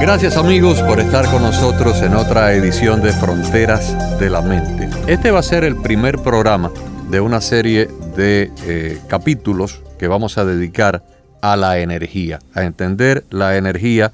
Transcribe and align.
Gracias 0.00 0.38
amigos 0.38 0.80
por 0.82 0.98
estar 0.98 1.30
con 1.30 1.42
nosotros 1.42 2.00
en 2.00 2.14
otra 2.14 2.54
edición 2.54 3.02
de 3.02 3.12
Fronteras 3.12 4.18
de 4.18 4.30
la 4.30 4.40
Mente. 4.40 4.88
Este 5.06 5.30
va 5.30 5.40
a 5.40 5.42
ser 5.42 5.62
el 5.62 5.76
primer 5.76 6.16
programa 6.18 6.72
de 7.10 7.20
una 7.20 7.42
serie 7.42 7.86
de 8.16 8.50
eh, 8.64 8.98
capítulos 9.08 9.82
que 9.98 10.08
vamos 10.08 10.38
a 10.38 10.46
dedicar 10.46 11.04
a 11.42 11.54
la 11.54 11.80
energía, 11.80 12.38
a 12.54 12.62
entender 12.62 13.26
la 13.28 13.58
energía 13.58 14.12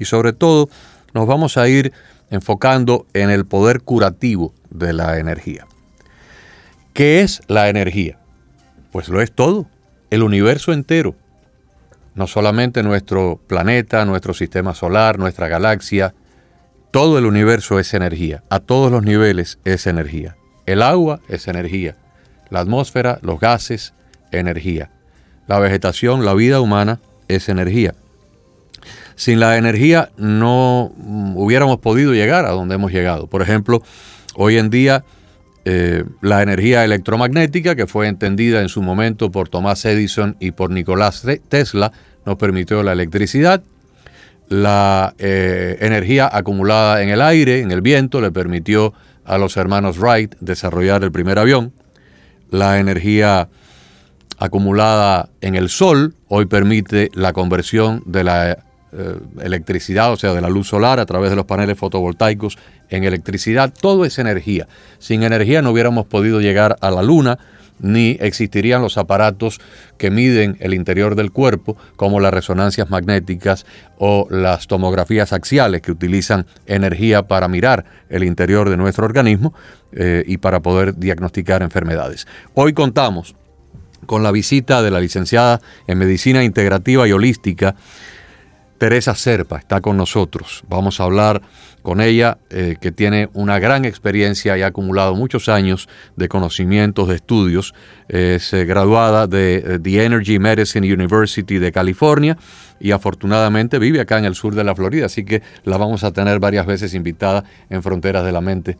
y 0.00 0.06
sobre 0.06 0.32
todo 0.32 0.68
nos 1.14 1.28
vamos 1.28 1.56
a 1.56 1.68
ir 1.68 1.92
enfocando 2.30 3.06
en 3.14 3.30
el 3.30 3.46
poder 3.46 3.82
curativo 3.82 4.52
de 4.70 4.92
la 4.92 5.18
energía. 5.20 5.68
¿Qué 6.92 7.20
es 7.20 7.42
la 7.46 7.68
energía? 7.68 8.18
Pues 8.90 9.08
lo 9.08 9.22
es 9.22 9.30
todo, 9.30 9.66
el 10.10 10.24
universo 10.24 10.72
entero 10.72 11.14
no 12.18 12.26
solamente 12.26 12.82
nuestro 12.82 13.40
planeta, 13.46 14.04
nuestro 14.04 14.34
sistema 14.34 14.74
solar, 14.74 15.20
nuestra 15.20 15.46
galaxia, 15.46 16.14
todo 16.90 17.16
el 17.16 17.26
universo 17.26 17.78
es 17.78 17.94
energía, 17.94 18.42
a 18.50 18.58
todos 18.58 18.90
los 18.90 19.04
niveles 19.04 19.60
es 19.64 19.86
energía. 19.86 20.36
El 20.66 20.82
agua 20.82 21.20
es 21.28 21.46
energía, 21.46 21.96
la 22.50 22.58
atmósfera, 22.58 23.20
los 23.22 23.38
gases, 23.38 23.94
energía. 24.32 24.90
La 25.46 25.60
vegetación, 25.60 26.24
la 26.24 26.34
vida 26.34 26.60
humana 26.60 26.98
es 27.28 27.48
energía. 27.48 27.94
Sin 29.14 29.38
la 29.38 29.56
energía 29.56 30.10
no 30.16 30.92
hubiéramos 31.36 31.78
podido 31.78 32.14
llegar 32.14 32.46
a 32.46 32.50
donde 32.50 32.74
hemos 32.74 32.90
llegado. 32.90 33.28
Por 33.28 33.42
ejemplo, 33.42 33.80
hoy 34.34 34.58
en 34.58 34.70
día 34.70 35.04
eh, 35.64 36.02
la 36.20 36.42
energía 36.42 36.82
electromagnética, 36.82 37.76
que 37.76 37.86
fue 37.86 38.08
entendida 38.08 38.60
en 38.60 38.68
su 38.68 38.82
momento 38.82 39.30
por 39.30 39.48
Thomas 39.48 39.84
Edison 39.84 40.36
y 40.40 40.50
por 40.50 40.70
Nicolás 40.70 41.24
Tesla, 41.48 41.92
nos 42.28 42.36
permitió 42.36 42.82
la 42.82 42.92
electricidad. 42.92 43.62
La 44.50 45.14
eh, 45.18 45.78
energía 45.80 46.28
acumulada 46.30 47.02
en 47.02 47.08
el 47.08 47.22
aire, 47.22 47.60
en 47.60 47.70
el 47.70 47.80
viento, 47.80 48.20
le 48.20 48.30
permitió 48.30 48.92
a 49.24 49.38
los 49.38 49.56
hermanos 49.56 49.98
Wright 49.98 50.34
desarrollar 50.40 51.02
el 51.04 51.10
primer 51.10 51.38
avión. 51.38 51.72
La 52.50 52.78
energía 52.78 53.48
acumulada 54.38 55.30
en 55.40 55.54
el 55.54 55.70
sol 55.70 56.14
hoy 56.28 56.44
permite 56.44 57.10
la 57.14 57.32
conversión 57.32 58.02
de 58.04 58.24
la 58.24 58.50
eh, 58.52 58.56
electricidad, 59.40 60.12
o 60.12 60.16
sea, 60.16 60.34
de 60.34 60.42
la 60.42 60.50
luz 60.50 60.68
solar 60.68 61.00
a 61.00 61.06
través 61.06 61.30
de 61.30 61.36
los 61.36 61.46
paneles 61.46 61.78
fotovoltaicos 61.78 62.58
en 62.90 63.04
electricidad. 63.04 63.72
Todo 63.72 64.04
es 64.04 64.18
energía. 64.18 64.68
Sin 64.98 65.22
energía 65.22 65.62
no 65.62 65.70
hubiéramos 65.70 66.06
podido 66.06 66.42
llegar 66.42 66.76
a 66.82 66.90
la 66.90 67.02
luna, 67.02 67.38
ni 67.80 68.16
existirían 68.20 68.82
los 68.82 68.98
aparatos 68.98 69.60
que 69.96 70.10
miden 70.10 70.56
el 70.60 70.74
interior 70.74 71.14
del 71.14 71.32
cuerpo, 71.32 71.76
como 71.96 72.20
las 72.20 72.32
resonancias 72.32 72.90
magnéticas 72.90 73.66
o 73.98 74.26
las 74.30 74.66
tomografías 74.66 75.32
axiales, 75.32 75.82
que 75.82 75.92
utilizan 75.92 76.46
energía 76.66 77.28
para 77.28 77.48
mirar 77.48 77.84
el 78.08 78.24
interior 78.24 78.70
de 78.70 78.76
nuestro 78.76 79.04
organismo 79.04 79.54
eh, 79.92 80.24
y 80.26 80.38
para 80.38 80.60
poder 80.60 80.96
diagnosticar 80.96 81.62
enfermedades. 81.62 82.26
Hoy 82.54 82.72
contamos 82.72 83.34
con 84.06 84.22
la 84.22 84.30
visita 84.30 84.82
de 84.82 84.90
la 84.90 85.00
licenciada 85.00 85.60
en 85.86 85.98
Medicina 85.98 86.44
Integrativa 86.44 87.06
y 87.06 87.12
Holística, 87.12 87.74
Teresa 88.78 89.14
Serpa, 89.14 89.58
está 89.58 89.80
con 89.80 89.96
nosotros. 89.96 90.62
Vamos 90.68 91.00
a 91.00 91.04
hablar 91.04 91.42
con 91.82 92.00
ella, 92.00 92.38
eh, 92.50 92.76
que 92.80 92.92
tiene 92.92 93.28
una 93.32 93.58
gran 93.58 93.84
experiencia 93.84 94.56
y 94.56 94.62
ha 94.62 94.68
acumulado 94.68 95.14
muchos 95.14 95.48
años 95.48 95.88
de 96.16 96.28
conocimientos, 96.28 97.08
de 97.08 97.16
estudios. 97.16 97.74
Es 98.08 98.52
eh, 98.52 98.64
graduada 98.64 99.26
de 99.26 99.56
eh, 99.56 99.78
The 99.82 100.04
Energy 100.04 100.38
Medicine 100.38 100.92
University 100.92 101.58
de 101.58 101.72
California 101.72 102.38
y 102.78 102.92
afortunadamente 102.92 103.78
vive 103.78 104.00
acá 104.00 104.18
en 104.18 104.24
el 104.24 104.34
sur 104.34 104.54
de 104.54 104.62
la 104.62 104.74
Florida, 104.74 105.06
así 105.06 105.24
que 105.24 105.42
la 105.64 105.76
vamos 105.76 106.04
a 106.04 106.12
tener 106.12 106.38
varias 106.38 106.66
veces 106.66 106.94
invitada 106.94 107.44
en 107.70 107.82
Fronteras 107.82 108.24
de 108.24 108.32
la 108.32 108.40
Mente. 108.40 108.78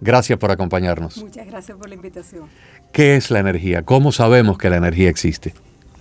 Gracias 0.00 0.38
por 0.38 0.50
acompañarnos. 0.50 1.18
Muchas 1.18 1.46
gracias 1.46 1.76
por 1.76 1.88
la 1.88 1.94
invitación. 1.94 2.44
¿Qué 2.92 3.16
es 3.16 3.30
la 3.30 3.40
energía? 3.40 3.82
¿Cómo 3.82 4.12
sabemos 4.12 4.56
que 4.58 4.70
la 4.70 4.76
energía 4.76 5.10
existe? 5.10 5.54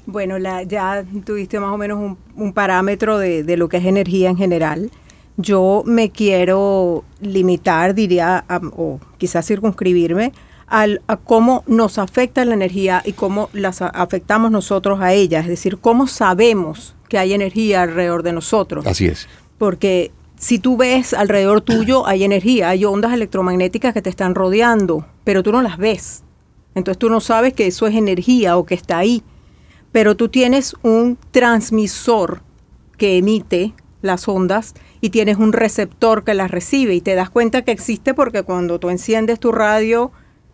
Bueno, 0.10 0.38
ya 0.38 1.06
tuviste 1.26 1.60
más 1.60 1.74
o 1.74 1.78
menos 1.78 2.18
un, 2.36 2.54
parámetro 2.54 3.18
de, 3.18 3.44
de, 3.44 3.58
lo 3.58 3.70
que 3.70 3.78
es 3.78 3.86
energía 3.86 4.30
en 4.30 4.38
general. 4.38 4.92
Yo 5.38 5.84
me 5.86 6.10
quiero 6.10 7.04
limitar, 7.22 7.96
diría, 7.96 8.44
o 8.76 9.00
quizás 9.18 9.46
circunscribirme 9.46 10.34
al, 10.68 11.02
a 11.08 11.18
cómo 11.18 11.64
nos 11.68 11.98
afecta 11.98 12.46
la 12.46 12.54
energía 12.54 13.02
y 13.06 13.14
cómo 13.14 13.50
las 13.54 13.82
afectamos 13.82 14.52
nosotros 14.52 15.00
a 15.02 15.14
ella. 15.14 15.40
Es 15.40 15.48
decir, 15.48 15.78
cómo 15.80 16.08
sabemos 16.08 16.96
que 17.08 17.18
hay 17.18 17.34
energía 17.34 17.82
alrededor 17.82 18.24
de 18.24 18.34
nosotros. 18.34 18.86
Así 18.86 19.06
es. 19.06 19.28
Porque 19.58 20.12
si 20.38 20.60
tú 20.60 20.78
ves 20.78 21.14
alrededor 21.14 21.62
tuyo, 21.62 22.08
hay 22.08 22.24
energía, 22.24 22.70
hay 22.70 22.86
ondas 22.86 23.14
electromagnéticas 23.14 23.94
que 23.94 24.02
te 24.02 24.10
están 24.10 24.36
rodeando, 24.36 25.06
pero 25.24 25.44
tú 25.44 25.52
no 25.52 25.62
las 25.62 25.78
ves. 25.78 26.24
Entonces 26.76 27.00
tú 27.00 27.10
no 27.10 27.20
sabes 27.20 27.54
que 27.54 27.68
eso 27.68 27.88
es 27.88 27.96
energía 27.96 28.58
o 28.58 28.66
que 28.66 28.76
está 28.76 29.00
ahí. 29.00 29.24
Pero 29.92 30.16
tú 30.16 30.30
tienes 30.30 30.76
un 30.82 31.18
transmisor 31.32 32.42
que 32.98 33.18
emite 33.18 33.74
las 34.02 34.28
ondas 34.28 34.76
y 35.02 35.10
tienes 35.10 35.38
un 35.38 35.54
receptor 35.54 36.24
que 36.24 36.34
las 36.34 36.52
recibe 36.52 36.94
y 36.96 37.02
te 37.02 37.16
das 37.16 37.30
cuenta 37.30 37.64
que 37.64 37.72
existe 37.72 38.14
porque 38.14 38.44
cuando 38.44 38.80
tú 38.80 38.90
enciendes 38.90 39.40
tu 39.40 39.52
radio 39.52 40.12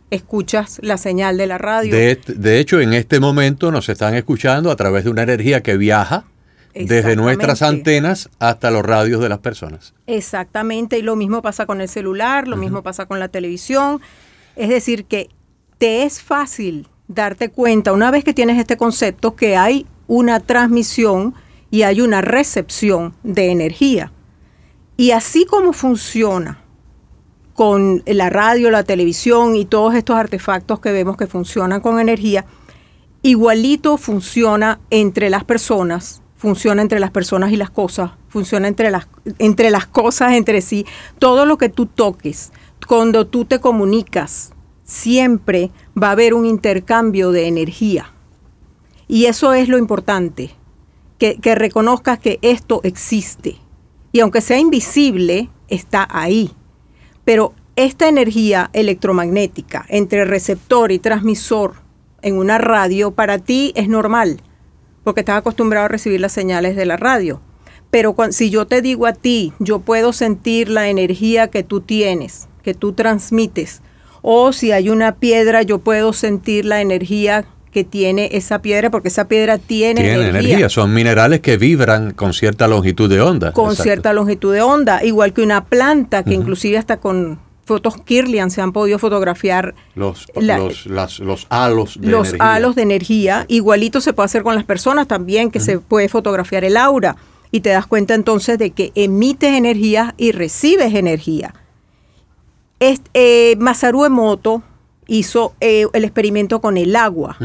escuchas 0.09 0.79
la 0.81 0.97
señal 0.97 1.38
de 1.38 1.47
la 1.47 1.57
radio. 1.57 1.94
De, 1.94 2.59
hecho, 2.59 2.79
en 2.79 2.94
este 2.94 3.19
momento 3.19 3.72
nos 3.72 3.90
están 3.90 4.16
escuchando 4.16 4.72
a 4.72 4.75
través 4.75 5.03
de 5.03 5.09
una 5.09 5.23
energía 5.23 5.62
que 5.62 5.78
viaja 5.78 6.25
desde 6.73 7.16
nuestras 7.16 7.62
antenas 7.62 8.29
hasta 8.40 8.69
los 8.69 8.84
radios 8.84 9.22
de 9.22 9.29
las 9.29 9.40
personas. 9.40 9.94
Exactamente, 10.07 10.97
y 10.97 11.02
lo 11.02 11.16
mismo 11.16 11.41
pasa 11.41 11.66
con 11.66 11.81
el 11.81 11.90
celular, 11.90 12.47
lo 12.47 12.57
mismo 12.57 12.84
pasa 12.84 13.06
con 13.06 13.19
la 13.19 13.29
televisión. 13.29 14.02
Es 14.56 14.69
decir, 14.69 15.06
que 15.06 15.29
te 15.78 16.03
es 16.03 16.22
fácil 16.22 16.88
darte 17.07 17.49
cuenta, 17.49 17.93
una 17.93 18.11
vez 18.11 18.23
que 18.23 18.33
tienes 18.33 18.57
este 18.57 18.77
concepto, 18.77 19.35
que 19.35 19.57
hay 19.57 19.85
una 20.07 20.39
transmisión 20.39 21.33
y 21.71 21.83
hay 21.83 22.01
una 22.01 22.21
recepción 22.21 23.13
de 23.23 23.51
energía. 23.51 24.11
Y 24.97 25.11
así 25.11 25.45
como 25.45 25.73
funciona 25.73 26.61
con 27.53 28.03
la 28.05 28.29
radio, 28.29 28.71
la 28.71 28.83
televisión 28.83 29.55
y 29.55 29.66
todos 29.66 29.95
estos 29.95 30.16
artefactos 30.16 30.79
que 30.79 30.91
vemos 30.91 31.17
que 31.17 31.27
funcionan 31.27 31.81
con 31.81 31.99
energía, 31.99 32.45
igualito 33.22 33.97
funciona 33.97 34.79
entre 34.90 35.29
las 35.29 35.43
personas, 35.43 36.22
funciona 36.35 36.81
entre 36.81 36.99
las 36.99 37.11
personas 37.11 37.51
y 37.51 37.58
las 37.58 37.69
cosas, 37.69 38.11
funciona 38.29 38.67
entre 38.67 38.91
las, 38.91 39.08
entre 39.40 39.69
las 39.69 39.85
cosas 39.85 40.34
entre 40.34 40.61
sí. 40.61 40.85
Todo 41.17 41.46
lo 41.46 41.58
que 41.58 41.69
tú 41.69 41.85
toques, 41.85 42.51
cuando 42.87 43.25
tú 43.25 43.46
te 43.46 43.59
comunicas, 43.59 44.54
siempre 44.85 45.72
va 46.02 46.08
a 46.08 46.11
haber 46.11 46.34
un 46.34 46.46
intercambio 46.46 47.32
de 47.32 47.47
energía. 47.47 48.14
Y 49.08 49.26
eso 49.26 49.53
es 49.53 49.67
lo 49.67 49.78
importante, 49.78 50.52
que, 51.17 51.35
que 51.35 51.55
reconozcas 51.55 52.20
que 52.20 52.40
esto 52.41 52.79
existe 52.84 53.59
y 54.16 54.22
aunque 54.22 54.40
sea 54.40 54.58
invisible, 54.59 55.49
está 55.67 56.08
ahí. 56.09 56.49
Pero 57.26 57.53
esta 57.76 58.08
energía 58.08 58.70
electromagnética 58.72 59.85
entre 59.90 60.23
receptor 60.23 60.93
y 60.93 60.99
transmisor 60.99 61.73
en 62.22 62.37
una 62.37 62.58
radio 62.58 63.11
para 63.11 63.40
ti 63.40 63.73
es 63.76 63.90
normal, 63.90 64.40
porque 65.03 65.20
estás 65.20 65.40
acostumbrado 65.40 65.87
a 65.87 65.90
recibir 65.90 66.22
las 66.22 66.32
señales 66.32 66.78
de 66.78 66.85
la 66.85 66.96
radio. 66.96 67.41
Pero 67.91 68.16
si 68.29 68.49
yo 68.49 68.66
te 68.67 68.82
digo 68.82 69.05
a 69.05 69.11
ti, 69.11 69.52
yo 69.59 69.79
puedo 69.79 70.14
sentir 70.14 70.70
la 70.70 70.87
energía 70.87 71.49
que 71.49 71.64
tú 71.64 71.82
tienes, 71.82 72.47
que 72.64 72.73
tú 72.73 72.93
transmites, 72.93 73.82
O 74.27 74.53
si 74.53 74.72
hay 74.72 74.89
una 74.89 75.17
piedra, 75.17 75.61
yo 75.61 75.77
puedo 75.77 76.11
sentir 76.11 76.66
la 76.66 76.81
energía 76.81 77.45
que 77.72 77.83
tiene 77.83 78.29
esa 78.31 78.59
piedra, 78.59 78.89
porque 78.89 79.09
esa 79.09 79.27
piedra 79.27 79.59
tiene, 79.59 80.01
tiene 80.01 80.29
energía. 80.29 80.67
Son 80.67 80.91
minerales 80.91 81.41
que 81.41 81.57
vibran 81.57 82.09
con 82.11 82.33
cierta 82.33 82.67
longitud 82.67 83.07
de 83.07 83.22
onda. 83.22 83.51
Con 83.51 83.75
cierta 83.75 84.13
longitud 84.13 84.51
de 84.51 84.63
onda, 84.63 85.03
igual 85.03 85.31
que 85.31 85.43
una 85.43 85.66
planta, 85.66 86.23
que 86.23 86.33
inclusive 86.33 86.79
hasta 86.79 86.97
con 86.97 87.37
fotos 87.66 88.01
Kirlian 88.03 88.49
se 88.49 88.61
han 88.61 88.73
podido 88.73 88.97
fotografiar 88.97 89.75
los, 89.93 90.25
los, 90.33 91.45
halos 91.49 92.01
de 92.01 92.09
los 92.09 92.33
halos 92.39 92.75
de 92.75 92.81
energía. 92.81 93.45
Igualito 93.47 94.01
se 94.01 94.11
puede 94.13 94.25
hacer 94.25 94.41
con 94.41 94.55
las 94.55 94.63
personas 94.63 95.07
también, 95.07 95.51
que 95.51 95.59
se 95.59 95.77
puede 95.77 96.09
fotografiar 96.09 96.63
el 96.63 96.77
aura. 96.77 97.16
Y 97.51 97.59
te 97.59 97.69
das 97.69 97.85
cuenta 97.85 98.16
entonces 98.16 98.57
de 98.57 98.72
que 98.72 98.91
emites 98.95 99.53
energía 99.53 100.16
y 100.17 100.31
recibes 100.31 100.95
energía. 100.95 101.53
Eh, 103.14 103.55
Masaru 103.59 104.05
Emoto 104.05 104.64
hizo 105.08 105.53
eh, 105.59 105.85
el 105.93 106.03
experimento 106.03 106.61
con 106.61 106.78
el 106.78 106.96
agua, 106.96 107.37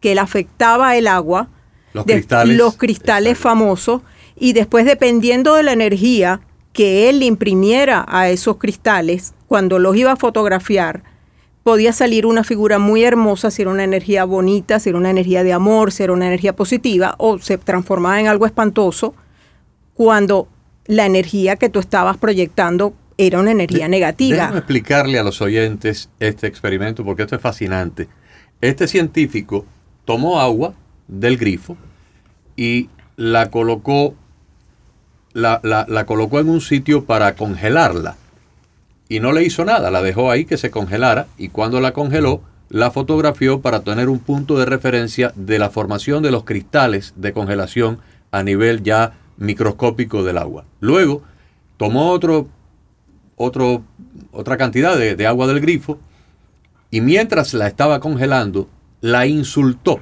que 0.00 0.14
le 0.14 0.20
afectaba 0.20 0.96
el 0.96 1.06
agua, 1.06 1.48
los 1.92 2.04
cristales, 2.04 2.56
los 2.56 2.76
cristales 2.76 3.38
famosos, 3.38 4.02
y 4.36 4.52
después 4.52 4.84
dependiendo 4.84 5.54
de 5.54 5.62
la 5.62 5.72
energía 5.72 6.40
que 6.72 7.08
él 7.08 7.22
imprimiera 7.22 8.04
a 8.08 8.28
esos 8.28 8.56
cristales, 8.56 9.34
cuando 9.46 9.78
los 9.78 9.96
iba 9.96 10.12
a 10.12 10.16
fotografiar, 10.16 11.04
podía 11.62 11.92
salir 11.92 12.26
una 12.26 12.44
figura 12.44 12.78
muy 12.78 13.04
hermosa 13.04 13.50
si 13.50 13.62
era 13.62 13.70
una 13.70 13.84
energía 13.84 14.24
bonita, 14.24 14.78
si 14.80 14.90
era 14.90 14.98
una 14.98 15.10
energía 15.10 15.44
de 15.44 15.52
amor, 15.52 15.92
si 15.92 16.02
era 16.02 16.12
una 16.12 16.26
energía 16.26 16.54
positiva, 16.54 17.14
o 17.18 17.38
se 17.38 17.58
transformaba 17.58 18.20
en 18.20 18.26
algo 18.26 18.44
espantoso 18.44 19.14
cuando 19.94 20.48
la 20.86 21.06
energía 21.06 21.56
que 21.56 21.68
tú 21.68 21.78
estabas 21.78 22.18
proyectando 22.18 22.92
era 23.16 23.40
una 23.40 23.52
energía 23.52 23.88
negativa. 23.88 24.36
Déjame 24.36 24.58
explicarle 24.58 25.18
a 25.18 25.22
los 25.22 25.40
oyentes 25.40 26.08
este 26.20 26.46
experimento 26.46 27.04
porque 27.04 27.22
esto 27.22 27.36
es 27.36 27.42
fascinante. 27.42 28.08
Este 28.60 28.86
científico 28.88 29.64
tomó 30.04 30.40
agua 30.40 30.74
del 31.08 31.36
grifo 31.36 31.76
y 32.56 32.88
la 33.16 33.50
colocó, 33.50 34.14
la, 35.32 35.60
la, 35.62 36.06
colocó 36.06 36.40
en 36.40 36.48
un 36.48 36.60
sitio 36.60 37.04
para 37.04 37.34
congelarla. 37.36 38.16
Y 39.08 39.20
no 39.20 39.32
le 39.32 39.44
hizo 39.44 39.64
nada, 39.64 39.90
la 39.90 40.02
dejó 40.02 40.30
ahí 40.30 40.44
que 40.44 40.56
se 40.56 40.70
congelara 40.70 41.26
y 41.36 41.48
cuando 41.48 41.80
la 41.80 41.92
congeló, 41.92 42.42
la 42.70 42.90
fotografió 42.90 43.60
para 43.60 43.80
tener 43.80 44.08
un 44.08 44.18
punto 44.18 44.58
de 44.58 44.64
referencia 44.64 45.32
de 45.36 45.58
la 45.58 45.70
formación 45.70 46.22
de 46.22 46.30
los 46.30 46.44
cristales 46.44 47.12
de 47.16 47.32
congelación 47.32 47.98
a 48.30 48.42
nivel 48.42 48.82
ya 48.82 49.12
microscópico 49.36 50.24
del 50.24 50.38
agua. 50.38 50.64
Luego 50.80 51.22
tomó 51.76 52.10
otro 52.10 52.48
otro, 53.36 53.84
otra 54.32 54.56
cantidad 54.56 54.96
de, 54.96 55.26
agua 55.26 55.46
del 55.46 55.60
grifo 55.60 55.98
y 56.90 57.00
mientras 57.00 57.54
la 57.54 57.66
estaba 57.66 58.00
congelando, 58.00 58.68
la 59.00 59.26
insultó 59.26 60.00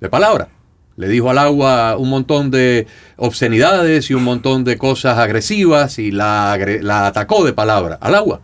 de 0.00 0.08
palabra. 0.08 0.48
Le 0.96 1.08
dijo 1.08 1.30
al 1.30 1.38
agua 1.38 1.96
un 1.96 2.10
montón 2.10 2.50
de 2.50 2.86
obscenidades 3.16 4.10
y 4.10 4.14
un 4.14 4.24
montón 4.24 4.64
de 4.64 4.76
cosas 4.76 5.18
agresivas 5.18 5.98
y 5.98 6.10
la, 6.10 6.58
la 6.82 7.06
atacó 7.06 7.44
de 7.44 7.54
palabra 7.54 7.98
al 8.00 8.14
agua. 8.14 8.42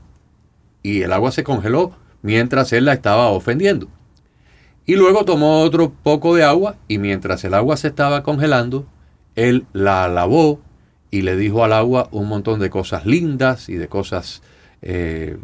Y 0.83 1.03
el 1.03 1.13
agua 1.13 1.33
se 1.33 1.45
congeló 1.45 1.93
mientras 2.23 2.73
él 2.73 2.87
la 2.87 2.95
estaba 2.95 3.29
ofendiendo. 3.29 3.89
Y 4.87 4.95
luego 4.95 5.25
tomó 5.25 5.63
otro 5.63 5.93
poco 6.03 6.35
de 6.35 6.45
agua 6.45 6.77
y 6.89 6.99
mientras 6.99 7.45
el 7.45 7.55
agua 7.55 7.77
se 7.77 7.89
estaba 7.89 8.23
congelando, 8.23 8.87
él 9.35 9.67
la 9.73 10.09
lavó 10.09 10.61
y 11.17 11.23
le 11.23 11.35
dijo 11.35 11.65
al 11.65 11.73
agua 11.73 12.09
un 12.13 12.29
montón 12.29 12.61
de 12.61 12.69
cosas 12.69 13.07
lindas 13.07 13.71
y 13.71 13.77
de 13.77 13.89
cosas 13.89 14.43
eh, 14.83 15.39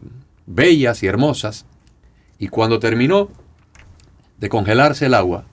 bellas 0.44 1.02
y 1.02 1.06
hermosas. 1.06 1.64
Y 2.38 2.48
cuando 2.48 2.78
terminó 2.78 3.30
de 4.36 4.50
congelarse 4.50 5.06
el 5.06 5.14
agua, 5.14 5.46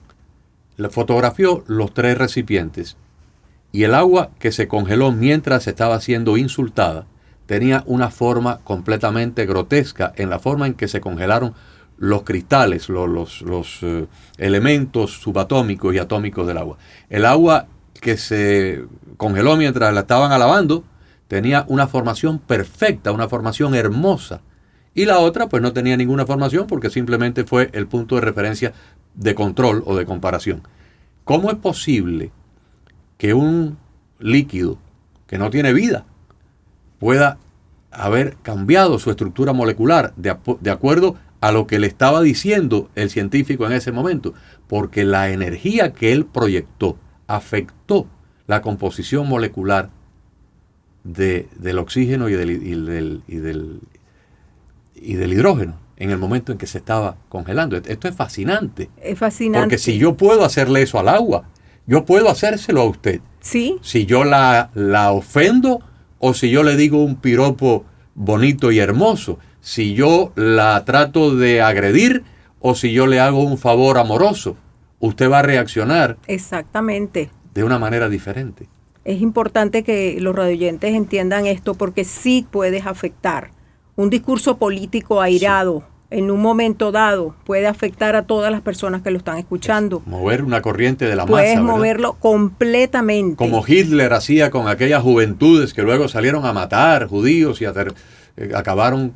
le 0.76 0.90
fotografió 0.90 1.64
los 1.68 1.94
tres 1.94 2.18
recipientes 2.18 2.98
y 3.72 3.84
el 3.84 3.94
agua 3.94 4.30
que 4.38 4.52
se 4.52 4.68
congeló 4.68 5.10
mientras 5.10 5.66
estaba 5.66 5.98
siendo 6.02 6.36
insultada 6.36 7.06
tenía 7.46 7.82
una 7.86 8.10
forma 8.10 8.58
completamente 8.62 9.46
grotesca 9.46 10.12
en 10.16 10.28
la 10.28 10.38
forma 10.38 10.66
en 10.66 10.74
que 10.74 10.86
se 10.86 11.00
congelaron 11.00 11.54
los 11.96 12.24
cristales, 12.24 12.90
los, 12.90 13.40
los, 13.40 13.78
eh, 13.82 14.06
elementos 14.36 15.12
subatómicos 15.12 15.94
y 15.94 15.98
atómicos 15.98 16.46
del 16.46 16.58
agua. 16.58 16.76
El 17.08 17.24
agua 17.24 17.66
que 17.94 18.16
se 18.16 18.84
congeló 19.16 19.56
mientras 19.56 19.92
la 19.92 20.00
estaban 20.00 20.32
alabando, 20.32 20.84
tenía 21.28 21.64
una 21.68 21.86
formación 21.86 22.38
perfecta, 22.38 23.12
una 23.12 23.28
formación 23.28 23.74
hermosa. 23.74 24.40
Y 24.94 25.04
la 25.04 25.18
otra 25.20 25.48
pues 25.48 25.62
no 25.62 25.72
tenía 25.72 25.96
ninguna 25.96 26.26
formación 26.26 26.66
porque 26.66 26.90
simplemente 26.90 27.44
fue 27.44 27.70
el 27.72 27.86
punto 27.86 28.16
de 28.16 28.22
referencia 28.22 28.72
de 29.14 29.34
control 29.34 29.82
o 29.86 29.96
de 29.96 30.06
comparación. 30.06 30.62
¿Cómo 31.24 31.50
es 31.50 31.56
posible 31.56 32.32
que 33.18 33.34
un 33.34 33.78
líquido 34.18 34.78
que 35.26 35.38
no 35.38 35.50
tiene 35.50 35.72
vida 35.72 36.06
pueda 36.98 37.38
haber 37.92 38.36
cambiado 38.42 38.98
su 38.98 39.10
estructura 39.10 39.52
molecular 39.52 40.12
de, 40.16 40.36
de, 40.60 40.70
acuerdo 40.70 41.16
a 41.40 41.52
lo 41.52 41.66
que 41.66 41.78
le 41.78 41.86
estaba 41.86 42.20
diciendo 42.22 42.90
el 42.96 43.10
científico 43.10 43.66
en 43.66 43.72
ese 43.72 43.92
momento? 43.92 44.34
Porque 44.66 45.04
la 45.04 45.30
energía 45.30 45.92
que 45.92 46.12
él 46.12 46.26
proyectó 46.26 46.96
afectó 47.30 48.06
la 48.46 48.60
composición 48.60 49.28
molecular 49.28 49.90
de, 51.04 51.48
del 51.56 51.78
oxígeno 51.78 52.28
y 52.28 52.34
del, 52.34 52.50
y, 52.50 52.74
del, 52.74 53.22
y, 53.28 53.36
del, 53.36 53.80
y 54.94 55.14
del 55.14 55.32
hidrógeno 55.32 55.78
en 55.96 56.10
el 56.10 56.18
momento 56.18 56.50
en 56.50 56.58
que 56.58 56.66
se 56.66 56.78
estaba 56.78 57.16
congelando. 57.28 57.76
Esto 57.76 58.08
es 58.08 58.16
fascinante. 58.16 58.90
Es 59.00 59.18
fascinante. 59.18 59.60
Porque 59.60 59.78
si 59.78 59.98
yo 59.98 60.16
puedo 60.16 60.44
hacerle 60.44 60.82
eso 60.82 60.98
al 60.98 61.08
agua, 61.08 61.44
yo 61.86 62.04
puedo 62.04 62.28
hacérselo 62.30 62.80
a 62.80 62.84
usted. 62.84 63.20
Sí. 63.40 63.78
Si 63.82 64.06
yo 64.06 64.24
la, 64.24 64.70
la 64.74 65.12
ofendo 65.12 65.80
o 66.18 66.34
si 66.34 66.50
yo 66.50 66.62
le 66.62 66.76
digo 66.76 67.04
un 67.04 67.16
piropo 67.16 67.84
bonito 68.14 68.72
y 68.72 68.78
hermoso, 68.78 69.38
si 69.60 69.94
yo 69.94 70.32
la 70.36 70.84
trato 70.84 71.36
de 71.36 71.62
agredir 71.62 72.24
o 72.60 72.74
si 72.74 72.92
yo 72.92 73.06
le 73.06 73.20
hago 73.20 73.42
un 73.42 73.58
favor 73.58 73.98
amoroso 73.98 74.56
usted 75.00 75.30
va 75.30 75.40
a 75.40 75.42
reaccionar. 75.42 76.16
Exactamente. 76.26 77.30
De 77.54 77.64
una 77.64 77.78
manera 77.78 78.08
diferente. 78.08 78.68
Es 79.04 79.20
importante 79.20 79.82
que 79.82 80.18
los 80.20 80.36
radioyentes 80.36 80.94
entiendan 80.94 81.46
esto 81.46 81.74
porque 81.74 82.04
sí 82.04 82.46
puedes 82.48 82.86
afectar. 82.86 83.50
Un 83.96 84.10
discurso 84.10 84.58
político 84.58 85.20
airado 85.20 85.82
en 86.10 86.30
un 86.30 86.40
momento 86.40 86.92
dado 86.92 87.34
puede 87.44 87.66
afectar 87.66 88.16
a 88.16 88.22
todas 88.22 88.50
las 88.50 88.60
personas 88.60 89.02
que 89.02 89.10
lo 89.10 89.18
están 89.18 89.38
escuchando. 89.38 90.02
mover 90.06 90.42
una 90.44 90.60
corriente 90.60 91.06
de 91.06 91.16
la 91.16 91.22
masa. 91.22 91.32
Puedes 91.32 91.60
moverlo 91.60 92.14
completamente. 92.14 93.36
Como 93.36 93.64
Hitler 93.66 94.12
hacía 94.12 94.50
con 94.50 94.68
aquellas 94.68 95.02
juventudes 95.02 95.72
que 95.72 95.82
luego 95.82 96.08
salieron 96.08 96.44
a 96.44 96.52
matar 96.52 97.06
judíos 97.06 97.60
y 97.62 97.64
eh, 97.64 98.50
acabaron 98.54 99.14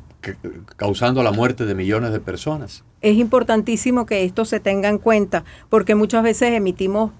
causando 0.75 1.23
la 1.23 1.31
muerte 1.31 1.65
de 1.65 1.75
millones 1.75 2.11
de 2.11 2.19
personas. 2.19 2.83
Es 3.01 3.17
importantísimo 3.17 4.05
que 4.05 4.23
esto 4.23 4.45
se 4.45 4.59
tenga 4.59 4.89
en 4.89 4.97
cuenta, 4.97 5.43
porque 5.69 5.95
muchas 5.95 6.23
veces 6.23 6.53
emitimos 6.53 7.11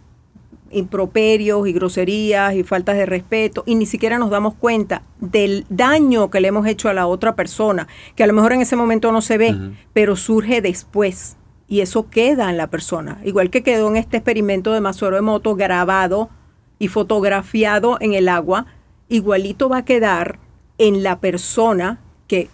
improperios 0.71 1.67
y 1.67 1.73
groserías 1.73 2.53
y 2.55 2.63
faltas 2.63 2.97
de 2.97 3.05
respeto 3.05 3.63
y 3.65 3.75
ni 3.75 3.85
siquiera 3.85 4.17
nos 4.17 4.29
damos 4.29 4.55
cuenta 4.55 5.03
del 5.19 5.65
daño 5.69 6.29
que 6.29 6.41
le 6.41 6.49
hemos 6.49 6.67
hecho 6.67 6.89
a 6.89 6.93
la 6.93 7.07
otra 7.07 7.35
persona, 7.35 7.87
que 8.15 8.23
a 8.23 8.27
lo 8.27 8.33
mejor 8.33 8.53
en 8.53 8.61
ese 8.61 8.75
momento 8.75 9.11
no 9.11 9.21
se 9.21 9.37
ve, 9.37 9.55
pero 9.93 10.15
surge 10.15 10.61
después 10.61 11.37
y 11.67 11.81
eso 11.81 12.09
queda 12.09 12.49
en 12.49 12.57
la 12.57 12.67
persona. 12.67 13.19
Igual 13.23 13.49
que 13.49 13.63
quedó 13.63 13.87
en 13.87 13.97
este 13.97 14.17
experimento 14.17 14.73
de 14.73 14.81
Masoro 14.81 15.17
Emoto 15.17 15.55
grabado 15.55 16.29
y 16.77 16.89
fotografiado 16.89 17.97
en 18.01 18.13
el 18.13 18.27
agua, 18.27 18.65
igualito 19.07 19.69
va 19.69 19.77
a 19.77 19.85
quedar 19.85 20.39
en 20.77 21.03
la 21.03 21.19
persona 21.19 21.99
que 22.27 22.49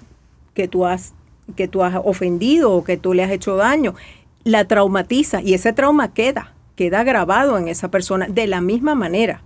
que 0.54 0.68
tú 0.68 0.86
has, 0.86 1.14
que 1.56 1.68
tú 1.68 1.84
has 1.84 1.96
ofendido 2.04 2.72
o 2.72 2.84
que 2.84 2.98
tú 2.98 3.14
le 3.14 3.24
has 3.24 3.32
hecho 3.32 3.56
daño, 3.56 3.96
la 4.44 4.68
traumatiza 4.68 5.42
y 5.42 5.54
ese 5.54 5.74
trauma 5.74 6.14
queda, 6.14 6.54
queda 6.76 7.04
grabado 7.04 7.58
en 7.58 7.68
esa 7.68 7.92
persona 7.92 8.28
de 8.28 8.48
la 8.48 8.62
misma 8.62 8.96
manera. 8.96 9.42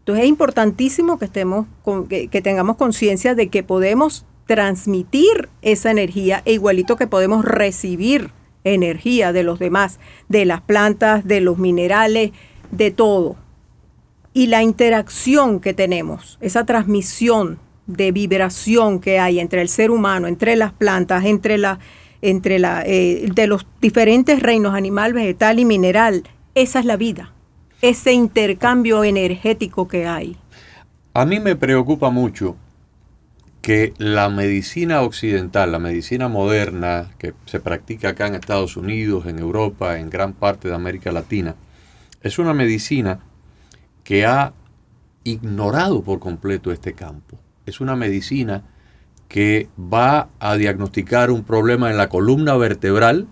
Entonces 0.00 0.24
es 0.24 0.28
importantísimo 0.28 1.18
que, 1.18 1.24
estemos 1.24 1.66
que, 2.08 2.28
que 2.28 2.42
tengamos 2.42 2.76
conciencia 2.76 3.34
de 3.34 3.48
que 3.48 3.62
podemos 3.62 4.24
transmitir 4.46 5.48
esa 5.62 5.90
energía 5.90 6.42
e 6.44 6.52
igualito 6.52 6.96
que 6.96 7.08
podemos 7.08 7.44
recibir 7.44 8.30
energía 8.62 9.32
de 9.32 9.42
los 9.42 9.58
demás, 9.58 9.98
de 10.28 10.44
las 10.44 10.60
plantas, 10.60 11.24
de 11.26 11.40
los 11.40 11.58
minerales, 11.58 12.32
de 12.70 12.90
todo. 12.90 13.36
Y 14.32 14.48
la 14.48 14.62
interacción 14.62 15.60
que 15.60 15.74
tenemos, 15.74 16.38
esa 16.40 16.66
transmisión 16.66 17.58
de 17.86 18.12
vibración 18.12 19.00
que 19.00 19.18
hay 19.18 19.40
entre 19.40 19.62
el 19.62 19.68
ser 19.68 19.90
humano, 19.90 20.26
entre 20.26 20.56
las 20.56 20.72
plantas, 20.72 21.24
entre 21.24 21.58
la, 21.58 21.78
entre 22.22 22.58
la, 22.58 22.82
eh, 22.84 23.28
de 23.34 23.46
los 23.46 23.66
diferentes 23.80 24.40
reinos 24.40 24.74
animal, 24.74 25.12
vegetal 25.12 25.58
y 25.58 25.64
mineral. 25.64 26.24
Esa 26.54 26.80
es 26.80 26.84
la 26.84 26.96
vida, 26.96 27.32
ese 27.82 28.12
intercambio 28.12 29.04
energético 29.04 29.88
que 29.88 30.06
hay. 30.06 30.36
A 31.14 31.24
mí 31.24 31.40
me 31.40 31.56
preocupa 31.56 32.10
mucho 32.10 32.56
que 33.62 33.94
la 33.98 34.28
medicina 34.28 35.02
occidental, 35.02 35.72
la 35.72 35.78
medicina 35.78 36.28
moderna 36.28 37.10
que 37.18 37.34
se 37.46 37.58
practica 37.58 38.10
acá 38.10 38.26
en 38.26 38.36
Estados 38.36 38.76
Unidos, 38.76 39.26
en 39.26 39.38
Europa, 39.38 39.98
en 39.98 40.08
gran 40.08 40.34
parte 40.34 40.68
de 40.68 40.74
América 40.74 41.10
Latina, 41.10 41.56
es 42.22 42.38
una 42.38 42.54
medicina 42.54 43.20
que 44.04 44.24
ha 44.24 44.52
ignorado 45.24 46.02
por 46.02 46.20
completo 46.20 46.70
este 46.70 46.92
campo. 46.92 47.38
Es 47.66 47.80
una 47.80 47.96
medicina 47.96 48.62
que 49.28 49.68
va 49.78 50.28
a 50.38 50.56
diagnosticar 50.56 51.30
un 51.30 51.42
problema 51.42 51.90
en 51.90 51.96
la 51.96 52.08
columna 52.08 52.56
vertebral 52.56 53.26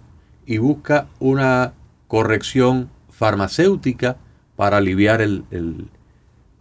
y 0.46 0.58
busca 0.58 1.06
una 1.20 1.72
corrección 2.08 2.90
farmacéutica 3.10 4.16
para 4.56 4.78
aliviar 4.78 5.20
el, 5.20 5.44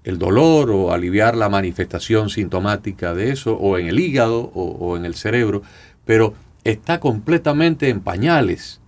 dolor 0.04 0.72
o 0.72 0.92
aliviar 0.92 1.36
la 1.36 1.50
manifestación 1.50 2.30
sintomática 2.30 3.14
de 3.14 3.32
eso, 3.32 3.56
o 3.56 3.78
en 3.78 3.88
el 3.88 4.00
hígado 4.00 4.52
o, 4.54 4.98
en 4.98 5.06
el 5.06 5.16
cerebro, 5.16 5.64
pero 6.06 6.34
está 6.64 7.00
completamente 7.00 7.90
en 7.90 8.02
pañales. 8.02 8.80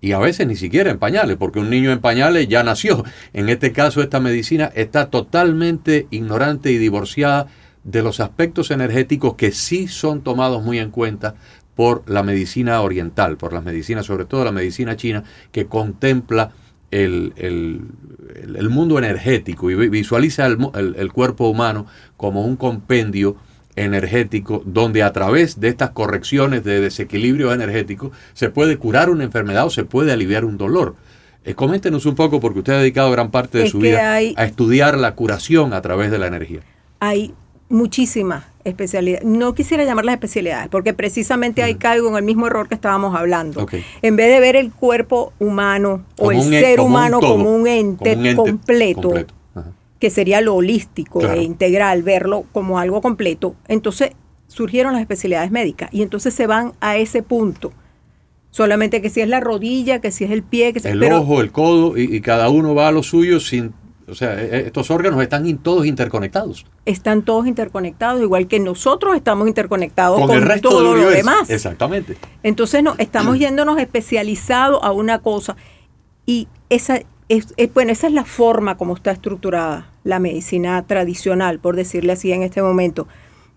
Y 0.00 0.12
a 0.12 0.18
veces 0.18 0.48
ni 0.48 0.56
siquiera 0.56 0.90
en 0.90 0.98
pañales, 0.98 1.36
porque 1.36 1.60
un 1.60 1.70
niño 1.70 1.92
en 1.92 2.00
pañales 2.00 2.48
ya 2.48 2.64
nació. 2.64 3.04
En 3.32 3.48
este 3.48 3.70
caso, 3.72 4.02
esta 4.02 4.18
medicina 4.18 4.72
está 4.74 5.10
totalmente 5.10 6.08
ignorante 6.10 6.72
y 6.72 6.78
divorciada 6.78 7.46
de 7.84 8.02
los 8.02 8.20
aspectos 8.20 8.70
energéticos 8.70 9.34
que 9.34 9.52
sí 9.52 9.88
son 9.88 10.22
tomados 10.22 10.62
muy 10.62 10.78
en 10.78 10.90
cuenta 10.90 11.34
por 11.74 12.02
la 12.06 12.22
medicina 12.22 12.80
oriental, 12.80 13.36
por 13.36 13.52
las 13.52 13.64
medicinas, 13.64 14.06
sobre 14.06 14.24
todo 14.24 14.44
la 14.44 14.52
medicina 14.52 14.96
china, 14.96 15.24
que 15.50 15.66
contempla 15.66 16.52
el, 16.90 17.32
mundo 18.70 18.98
energético 18.98 19.70
y 19.70 19.88
visualiza 19.88 20.46
el, 20.46 21.12
cuerpo 21.12 21.48
humano 21.48 21.86
como 22.16 22.44
un 22.44 22.56
compendio 22.56 23.36
energético 23.74 24.62
donde 24.66 25.02
a 25.02 25.12
través 25.12 25.58
de 25.58 25.68
estas 25.68 25.90
correcciones 25.90 26.62
de 26.62 26.80
desequilibrio 26.80 27.54
energético 27.54 28.12
se 28.34 28.50
puede 28.50 28.76
curar 28.76 29.08
una 29.08 29.24
enfermedad 29.24 29.64
o 29.64 29.70
se 29.70 29.84
puede 29.84 30.12
aliviar 30.12 30.44
un 30.44 30.58
dolor. 30.58 30.94
Eh, 31.44 31.54
coméntenos 31.54 32.06
un 32.06 32.14
poco, 32.14 32.38
porque 32.38 32.60
usted 32.60 32.74
ha 32.74 32.78
dedicado 32.78 33.10
gran 33.10 33.30
parte 33.30 33.58
de 33.58 33.68
su 33.68 33.78
vida 33.78 34.14
a 34.14 34.44
estudiar 34.44 34.98
la 34.98 35.14
curación 35.14 35.72
a 35.72 35.80
través 35.80 36.10
de 36.10 36.18
la 36.18 36.26
energía. 36.26 36.60
Hay 37.00 37.34
muchísimas 37.72 38.44
especialidades. 38.64 39.24
No 39.24 39.54
quisiera 39.54 39.82
llamarlas 39.84 40.14
especialidades, 40.14 40.68
porque 40.68 40.92
precisamente 40.92 41.62
ahí 41.62 41.74
caigo 41.74 42.08
en 42.10 42.16
el 42.16 42.22
mismo 42.22 42.46
error 42.46 42.68
que 42.68 42.74
estábamos 42.74 43.16
hablando. 43.16 43.66
En 44.02 44.14
vez 44.14 44.32
de 44.32 44.40
ver 44.40 44.56
el 44.56 44.70
cuerpo 44.70 45.32
humano 45.40 46.04
o 46.18 46.30
el 46.30 46.42
ser 46.42 46.80
humano 46.80 47.18
como, 47.18 47.50
un 47.52 47.66
ente, 47.66 48.36
completo, 48.36 49.14
que 49.98 50.10
sería 50.10 50.40
lo 50.40 50.54
holístico 50.54 51.26
e 51.26 51.42
integral, 51.42 52.02
verlo 52.02 52.44
como 52.52 52.78
algo 52.78 53.00
completo, 53.00 53.56
entonces 53.68 54.10
surgieron 54.48 54.92
las 54.92 55.00
especialidades 55.00 55.50
médicas 55.50 55.88
y 55.92 56.02
entonces 56.02 56.34
se 56.34 56.46
van 56.46 56.74
a 56.80 56.98
ese 56.98 57.22
punto. 57.22 57.72
Solamente 58.50 59.00
que 59.00 59.08
si 59.08 59.22
es 59.22 59.28
la 59.28 59.40
rodilla, 59.40 60.02
que 60.02 60.10
si 60.10 60.24
es 60.24 60.30
el 60.30 60.42
pie, 60.42 60.74
que 60.74 60.80
si 60.80 60.88
el 60.88 61.02
ojo, 61.04 61.40
el 61.40 61.52
codo, 61.52 61.96
y, 61.96 62.16
y, 62.16 62.20
cada 62.20 62.50
uno 62.50 62.74
va 62.74 62.88
a 62.88 62.92
lo 62.92 63.02
suyo 63.02 63.40
sin 63.40 63.72
o 64.08 64.14
sea, 64.14 64.40
e, 64.40 64.56
e, 64.56 64.66
estos 64.66 64.90
órganos 64.90 65.22
están 65.22 65.58
todos 65.58 65.86
interconectados. 65.86 66.66
Están 66.84 67.22
todos 67.22 67.46
interconectados, 67.46 68.20
igual 68.20 68.46
que 68.46 68.60
nosotros 68.60 69.16
estamos 69.16 69.48
interconectados 69.48 70.20
con, 70.20 70.30
el 70.30 70.42
resto 70.42 70.70
todo 70.70 70.94
lo 70.96 71.10
demás. 71.10 71.50
Exactamente. 71.50 72.16
Entonces 72.42 72.82
no, 72.82 72.94
estamos 72.98 73.38
yéndonos 73.38 73.78
especializados 73.78 74.80
a 74.82 74.92
una 74.92 75.20
cosa. 75.20 75.56
Y 76.26 76.48
esa 76.68 77.00
es, 77.28 77.54
bueno, 77.72 77.92
esa 77.92 78.06
es 78.06 78.12
la 78.12 78.24
forma 78.24 78.76
como 78.76 78.94
está 78.94 79.10
estructurada 79.10 79.90
la 80.04 80.18
medicina 80.18 80.82
tradicional, 80.86 81.58
por 81.60 81.76
decirle 81.76 82.12
así 82.12 82.32
en 82.32 82.42
este 82.42 82.62
momento. 82.62 83.06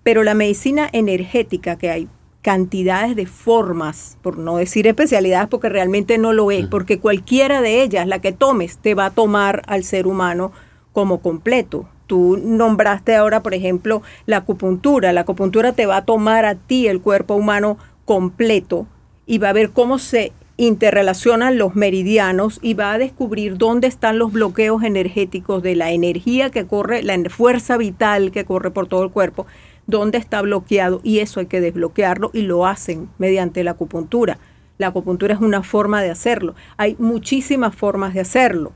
Pero 0.03 0.23
la 0.23 0.35
medicina 0.35 0.87
energética 0.91 1.77
que 1.77 1.89
hay 1.89 2.07
cantidades 2.45 3.15
de 3.15 3.25
formas, 3.25 4.19
por 4.21 4.37
no 4.37 4.57
decir 4.57 4.85
especialidades, 4.85 5.47
porque 5.47 5.67
realmente 5.67 6.19
no 6.19 6.31
lo 6.31 6.51
es, 6.51 6.67
porque 6.67 6.99
cualquiera 6.99 7.59
de 7.59 7.81
ellas, 7.81 8.05
la 8.05 8.19
que 8.19 8.33
tomes, 8.33 8.77
te 8.77 8.93
va 8.93 9.07
a 9.07 9.09
tomar 9.09 9.63
al 9.65 9.83
ser 9.83 10.05
humano 10.05 10.51
como 10.93 11.21
completo. 11.21 11.89
Tú 12.05 12.37
nombraste 12.37 13.15
ahora, 13.15 13.41
por 13.41 13.55
ejemplo, 13.55 14.03
la 14.27 14.37
acupuntura. 14.37 15.11
La 15.11 15.21
acupuntura 15.21 15.73
te 15.73 15.87
va 15.87 15.97
a 15.97 16.05
tomar 16.05 16.45
a 16.45 16.53
ti 16.53 16.85
el 16.85 17.01
cuerpo 17.01 17.33
humano 17.33 17.79
completo 18.05 18.85
y 19.25 19.39
va 19.39 19.49
a 19.49 19.53
ver 19.53 19.71
cómo 19.71 19.97
se 19.97 20.31
interrelacionan 20.57 21.57
los 21.57 21.73
meridianos 21.75 22.59
y 22.61 22.75
va 22.75 22.91
a 22.91 22.99
descubrir 22.99 23.57
dónde 23.57 23.87
están 23.87 24.19
los 24.19 24.31
bloqueos 24.31 24.83
energéticos 24.83 25.63
de 25.63 25.75
la 25.75 25.91
energía 25.91 26.51
que 26.51 26.67
corre, 26.67 27.01
la 27.01 27.17
fuerza 27.27 27.75
vital 27.75 28.31
que 28.31 28.45
corre 28.45 28.69
por 28.69 28.85
todo 28.85 29.03
el 29.03 29.09
cuerpo 29.09 29.47
dónde 29.87 30.17
está 30.17 30.41
bloqueado 30.41 31.01
y 31.03 31.19
eso 31.19 31.39
hay 31.39 31.45
que 31.45 31.61
desbloquearlo 31.61 32.31
y 32.33 32.41
lo 32.41 32.65
hacen 32.65 33.09
mediante 33.17 33.63
la 33.63 33.71
acupuntura. 33.71 34.39
La 34.77 34.87
acupuntura 34.87 35.33
es 35.33 35.39
una 35.39 35.63
forma 35.63 36.01
de 36.01 36.11
hacerlo. 36.11 36.55
Hay 36.77 36.95
muchísimas 36.99 37.75
formas 37.75 38.13
de 38.13 38.21
hacerlo. 38.21 38.73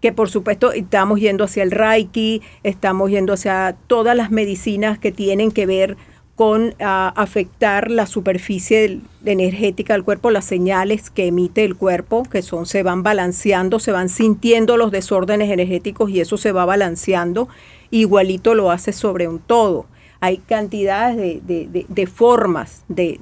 Que 0.00 0.12
por 0.12 0.28
supuesto 0.28 0.72
estamos 0.72 1.20
yendo 1.20 1.44
hacia 1.44 1.62
el 1.62 1.70
Reiki, 1.70 2.42
estamos 2.62 3.10
yendo 3.10 3.32
hacia 3.32 3.76
todas 3.86 4.16
las 4.16 4.30
medicinas 4.30 4.98
que 4.98 5.12
tienen 5.12 5.50
que 5.50 5.66
ver 5.66 5.96
con 6.34 6.74
ah, 6.80 7.14
afectar 7.16 7.90
la 7.90 8.06
superficie 8.06 9.00
energética 9.24 9.94
del 9.94 10.04
cuerpo, 10.04 10.30
las 10.30 10.44
señales 10.44 11.08
que 11.08 11.28
emite 11.28 11.64
el 11.64 11.76
cuerpo, 11.76 12.24
que 12.24 12.42
son, 12.42 12.66
se 12.66 12.82
van 12.82 13.02
balanceando, 13.02 13.78
se 13.78 13.90
van 13.90 14.10
sintiendo 14.10 14.76
los 14.76 14.90
desórdenes 14.90 15.50
energéticos 15.50 16.10
y 16.10 16.20
eso 16.20 16.36
se 16.36 16.52
va 16.52 16.66
balanceando. 16.66 17.48
Igualito 17.90 18.54
lo 18.54 18.70
hace 18.70 18.92
sobre 18.92 19.28
un 19.28 19.38
todo 19.38 19.86
hay 20.20 20.38
cantidades 20.38 21.16
de, 21.46 22.06
formas 22.06 22.84
de, 22.88 23.20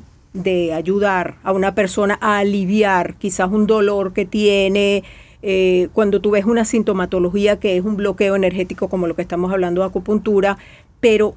ayudar 0.73 1.37
a 1.43 1.53
una 1.53 1.75
persona 1.75 2.19
a 2.21 2.39
aliviar 2.39 3.15
quizás 3.17 3.51
un 3.51 3.67
dolor 3.67 4.13
que 4.13 4.25
tiene, 4.25 5.05
eh, 5.43 5.89
cuando 5.93 6.21
tú 6.21 6.31
ves 6.31 6.45
una 6.45 6.65
sintomatología 6.65 7.59
que 7.59 7.77
es 7.77 7.85
un 7.85 7.97
bloqueo 7.97 8.37
energético 8.37 8.89
como 8.89 9.07
lo 9.07 9.15
que 9.15 9.23
estamos 9.23 9.53
hablando 9.53 9.83
de 9.83 9.89
acupuntura, 9.89 10.59
pero 11.01 11.35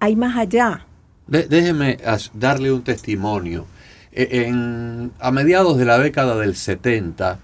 hay 0.00 0.16
más 0.16 0.36
allá. 0.36 0.86
déjeme 1.26 1.98
darle 2.34 2.72
un 2.72 2.82
testimonio. 2.82 3.66
E, 4.12 4.50
a 5.18 5.30
mediados 5.30 5.76
de 5.76 5.84
la 5.84 5.98
década 5.98 6.38
del 6.38 6.56
70, 6.56 7.38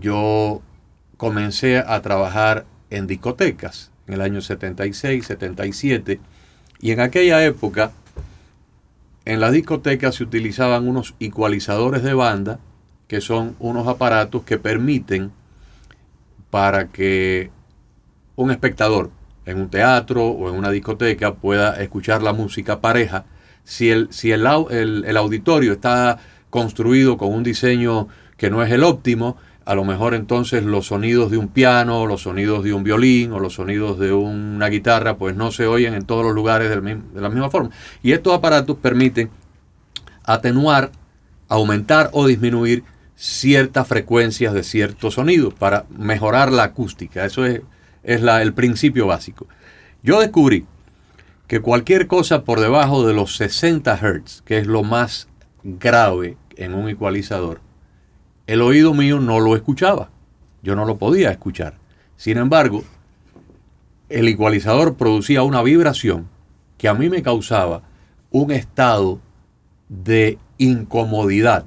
yo 0.00 0.60
comencé 1.16 1.78
a 1.78 2.02
trabajar 2.02 2.66
en 2.90 3.06
discotecas, 3.06 3.90
en 4.08 4.14
el 4.14 4.20
año 4.20 4.40
76, 4.40 5.24
77, 5.24 6.18
y 6.80 6.92
en 6.92 7.00
aquella 7.00 7.44
época, 7.44 7.92
en 9.24 9.40
las 9.40 9.52
discotecas 9.52 10.14
se 10.14 10.24
utilizaban 10.24 10.88
unos 10.88 11.14
ecualizadores 11.20 12.02
de 12.02 12.14
banda, 12.14 12.58
que 13.06 13.20
son 13.20 13.54
unos 13.58 13.86
aparatos 13.86 14.44
que 14.44 14.58
permiten 14.58 15.30
para 16.50 16.88
que 16.88 17.50
un 18.36 18.50
espectador 18.50 19.10
en 19.44 19.60
un 19.60 19.68
teatro 19.68 20.26
o 20.26 20.48
en 20.48 20.54
una 20.54 20.70
discoteca 20.70 21.34
pueda 21.34 21.80
escuchar 21.82 22.22
la 22.22 22.32
música 22.32 22.80
pareja. 22.80 23.24
Si 23.64 23.90
el, 23.90 24.08
si 24.10 24.32
el, 24.32 24.46
el 24.46 25.16
auditorio 25.16 25.72
está 25.72 26.18
construido 26.48 27.18
con 27.18 27.32
un 27.32 27.42
diseño 27.42 28.08
que 28.36 28.50
no 28.50 28.62
es 28.62 28.72
el 28.72 28.84
óptimo, 28.84 29.36
a 29.64 29.74
lo 29.74 29.84
mejor 29.84 30.14
entonces 30.14 30.64
los 30.64 30.86
sonidos 30.86 31.30
de 31.30 31.36
un 31.36 31.48
piano, 31.48 32.06
los 32.06 32.22
sonidos 32.22 32.64
de 32.64 32.72
un 32.72 32.82
violín 32.82 33.32
o 33.32 33.40
los 33.40 33.54
sonidos 33.54 33.98
de 33.98 34.12
una 34.12 34.68
guitarra, 34.68 35.16
pues 35.16 35.36
no 35.36 35.52
se 35.52 35.66
oyen 35.66 35.94
en 35.94 36.04
todos 36.04 36.24
los 36.24 36.34
lugares 36.34 36.70
de 36.70 37.20
la 37.20 37.28
misma 37.28 37.50
forma. 37.50 37.70
Y 38.02 38.12
estos 38.12 38.34
aparatos 38.34 38.76
permiten 38.78 39.30
atenuar, 40.24 40.92
aumentar 41.48 42.10
o 42.12 42.26
disminuir 42.26 42.84
ciertas 43.16 43.86
frecuencias 43.86 44.54
de 44.54 44.62
ciertos 44.62 45.14
sonidos 45.14 45.52
para 45.52 45.84
mejorar 45.90 46.50
la 46.50 46.64
acústica. 46.64 47.26
Eso 47.26 47.44
es, 47.44 47.60
el 48.02 48.54
principio 48.54 49.06
básico. 49.06 49.46
Yo 50.02 50.20
descubrí 50.20 50.66
que 51.46 51.60
cualquier 51.60 52.06
cosa 52.06 52.44
por 52.44 52.60
debajo 52.60 53.06
de 53.06 53.12
los 53.12 53.36
60 53.36 53.94
Hz, 53.94 54.42
que 54.42 54.56
es 54.56 54.66
lo 54.66 54.84
más 54.84 55.28
grave 55.62 56.38
en 56.56 56.72
un 56.72 56.88
ecualizador, 56.88 57.60
el 58.50 58.62
oído 58.62 58.94
mío 58.94 59.20
no 59.20 59.38
lo 59.38 59.54
escuchaba. 59.54 60.10
Yo 60.60 60.74
no 60.74 60.84
lo 60.84 60.98
podía 60.98 61.30
escuchar. 61.30 61.74
Sin 62.16 62.36
embargo, 62.36 62.82
el 64.08 64.28
igualizador 64.28 64.96
producía 64.96 65.44
una 65.44 65.62
vibración 65.62 66.26
que 66.76 66.88
a 66.88 66.94
mí 66.94 67.08
me 67.08 67.22
causaba 67.22 67.82
un 68.32 68.50
estado 68.50 69.20
de 69.88 70.36
incomodidad. 70.58 71.64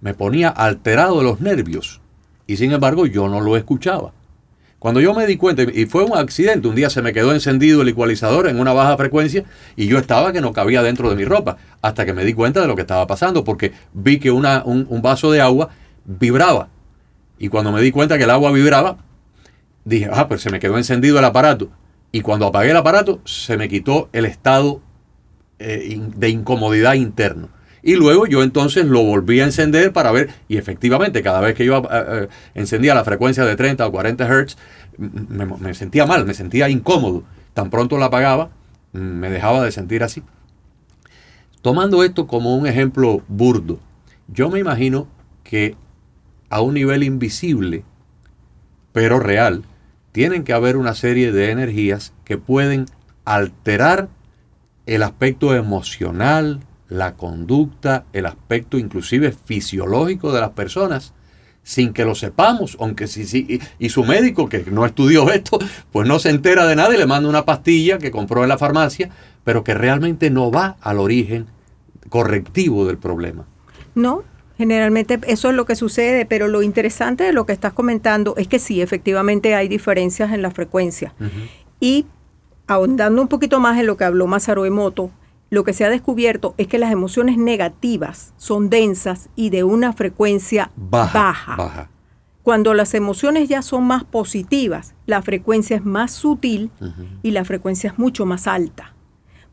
Me 0.00 0.12
ponía 0.12 0.48
alterado 0.48 1.22
los 1.22 1.40
nervios. 1.40 2.00
Y 2.48 2.56
sin 2.56 2.72
embargo, 2.72 3.06
yo 3.06 3.28
no 3.28 3.40
lo 3.40 3.56
escuchaba. 3.56 4.12
Cuando 4.80 5.00
yo 5.00 5.14
me 5.14 5.24
di 5.24 5.36
cuenta, 5.36 5.62
y 5.62 5.86
fue 5.86 6.02
un 6.02 6.18
accidente, 6.18 6.66
un 6.66 6.74
día 6.74 6.90
se 6.90 7.00
me 7.00 7.12
quedó 7.12 7.32
encendido 7.32 7.82
el 7.82 7.88
ecualizador 7.88 8.48
en 8.48 8.58
una 8.58 8.72
baja 8.72 8.96
frecuencia 8.96 9.44
y 9.76 9.86
yo 9.86 9.98
estaba 9.98 10.32
que 10.32 10.40
no 10.40 10.52
cabía 10.52 10.82
dentro 10.82 11.10
de 11.10 11.16
mi 11.16 11.24
ropa, 11.24 11.58
hasta 11.80 12.04
que 12.04 12.12
me 12.12 12.24
di 12.24 12.34
cuenta 12.34 12.60
de 12.60 12.66
lo 12.66 12.74
que 12.74 12.82
estaba 12.82 13.06
pasando, 13.06 13.44
porque 13.44 13.72
vi 13.92 14.18
que 14.18 14.32
un 14.32 15.00
vaso 15.00 15.30
de 15.30 15.40
agua 15.40 15.70
vibraba. 16.08 16.70
Y 17.38 17.48
cuando 17.48 17.70
me 17.70 17.80
di 17.80 17.92
cuenta 17.92 18.18
que 18.18 18.24
el 18.24 18.30
agua 18.30 18.50
vibraba, 18.50 18.96
dije, 19.84 20.08
ah, 20.12 20.26
pues 20.26 20.40
se 20.40 20.50
me 20.50 20.58
quedó 20.58 20.76
encendido 20.76 21.18
el 21.18 21.24
aparato. 21.24 21.70
Y 22.10 22.22
cuando 22.22 22.46
apagué 22.46 22.70
el 22.70 22.76
aparato, 22.76 23.20
se 23.24 23.56
me 23.56 23.68
quitó 23.68 24.08
el 24.12 24.24
estado 24.24 24.80
eh, 25.58 26.00
de 26.16 26.28
incomodidad 26.30 26.94
interna. 26.94 27.48
Y 27.82 27.94
luego 27.94 28.26
yo 28.26 28.42
entonces 28.42 28.86
lo 28.86 29.04
volví 29.04 29.40
a 29.40 29.44
encender 29.44 29.92
para 29.92 30.10
ver, 30.10 30.30
y 30.48 30.56
efectivamente 30.56 31.22
cada 31.22 31.40
vez 31.40 31.54
que 31.54 31.64
yo 31.64 31.78
eh, 31.78 31.82
eh, 31.90 32.28
encendía 32.54 32.94
la 32.94 33.04
frecuencia 33.04 33.44
de 33.44 33.54
30 33.54 33.86
o 33.86 33.92
40 33.92 34.26
Hz, 34.26 34.56
me, 34.98 35.74
sentía 35.74 36.06
mal, 36.06 36.26
me 36.26 36.34
sentía 36.34 36.68
incómodo. 36.68 37.22
Tan 37.54 37.70
pronto 37.70 37.98
la 37.98 38.06
apagaba, 38.06 38.50
me 38.92 39.30
dejaba 39.30 39.62
de 39.62 39.70
sentir 39.70 40.02
así. 40.02 40.22
Tomando 41.62 42.02
esto 42.02 42.26
como 42.26 42.56
un 42.56 42.66
ejemplo 42.66 43.22
burdo, 43.28 43.78
yo 44.26 44.48
me 44.48 44.58
imagino 44.58 45.06
que 45.44 45.76
a 46.50 46.60
un 46.60 46.74
nivel 46.74 47.02
invisible, 47.02 47.84
pero 48.92 49.20
real, 49.20 49.64
tienen 50.12 50.44
que 50.44 50.52
haber 50.52 50.76
una 50.76 50.94
serie 50.94 51.32
de 51.32 51.50
energías 51.50 52.12
que 52.24 52.38
pueden 52.38 52.86
alterar 53.24 54.08
el 54.86 55.02
aspecto 55.02 55.54
emocional, 55.54 56.60
la 56.88 57.14
conducta, 57.14 58.06
el 58.12 58.26
aspecto 58.26 58.78
inclusive 58.78 59.32
fisiológico 59.32 60.32
de 60.32 60.40
las 60.40 60.50
personas, 60.50 61.12
sin 61.62 61.92
que 61.92 62.06
lo 62.06 62.14
sepamos, 62.14 62.78
aunque 62.80 63.06
sí, 63.06 63.26
sí, 63.26 63.60
y, 63.78 63.88
su 63.90 64.02
médico, 64.04 64.48
que 64.48 64.64
no 64.70 64.86
estudió 64.86 65.30
esto, 65.30 65.58
pues 65.92 66.08
no 66.08 66.18
se 66.18 66.30
entera 66.30 66.66
de 66.66 66.74
nada 66.74 66.94
y 66.94 66.98
le 66.98 67.06
manda 67.06 67.28
una 67.28 67.44
pastilla 67.44 67.98
que 67.98 68.10
compró 68.10 68.42
en 68.42 68.48
la 68.48 68.56
farmacia, 68.56 69.10
pero 69.44 69.64
que 69.64 69.74
realmente 69.74 70.30
no 70.30 70.50
va 70.50 70.78
al 70.80 70.98
origen 70.98 71.46
correctivo 72.08 72.86
del 72.86 72.96
problema. 72.96 73.44
No, 73.94 74.24
Generalmente 74.58 75.20
eso 75.28 75.50
es 75.50 75.54
lo 75.54 75.64
que 75.66 75.76
sucede, 75.76 76.26
pero 76.26 76.48
lo 76.48 76.62
interesante 76.62 77.22
de 77.22 77.32
lo 77.32 77.46
que 77.46 77.52
estás 77.52 77.72
comentando 77.72 78.34
es 78.36 78.48
que 78.48 78.58
sí, 78.58 78.82
efectivamente 78.82 79.54
hay 79.54 79.68
diferencias 79.68 80.32
en 80.32 80.42
la 80.42 80.50
frecuencia. 80.50 81.14
Y 81.78 82.06
ahondando 82.66 83.22
un 83.22 83.28
poquito 83.28 83.60
más 83.60 83.78
en 83.78 83.86
lo 83.86 83.96
que 83.96 84.02
habló 84.02 84.26
Masaru 84.26 84.64
Emoto, 84.64 85.12
lo 85.48 85.62
que 85.62 85.72
se 85.72 85.84
ha 85.84 85.90
descubierto 85.90 86.54
es 86.58 86.66
que 86.66 86.78
las 86.78 86.90
emociones 86.90 87.38
negativas 87.38 88.34
son 88.36 88.68
densas 88.68 89.28
y 89.36 89.50
de 89.50 89.62
una 89.62 89.92
frecuencia 89.92 90.72
baja. 90.74 91.88
Cuando 92.42 92.74
las 92.74 92.94
emociones 92.94 93.48
ya 93.48 93.62
son 93.62 93.84
más 93.84 94.02
positivas, 94.02 94.94
la 95.06 95.22
frecuencia 95.22 95.76
es 95.76 95.84
más 95.84 96.10
sutil 96.10 96.72
y 97.22 97.30
la 97.30 97.44
frecuencia 97.44 97.90
es 97.90 97.98
mucho 97.98 98.26
más 98.26 98.48
alta. 98.48 98.92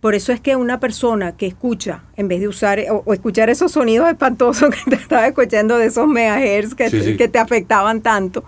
Por 0.01 0.13
eso 0.13 0.31
es 0.31 0.39
que 0.39 0.55
una 0.55 0.79
persona 0.79 1.35
que 1.35 1.47
escucha, 1.47 2.03
en 2.15 2.27
vez 2.27 2.39
de 2.39 2.47
usar 2.47 2.79
o, 2.91 3.13
escuchar 3.13 3.49
esos 3.49 3.71
sonidos 3.71 4.07
espantosos 4.09 4.69
que 4.85 4.89
te 4.89 4.95
estaba 4.95 5.27
escuchando 5.27 5.77
de 5.77 5.87
esos 5.87 6.07
megahertz 6.07 6.75
que, 6.75 7.15
que 7.17 7.27
te 7.27 7.39
afectaban 7.39 8.01
tanto, 8.01 8.43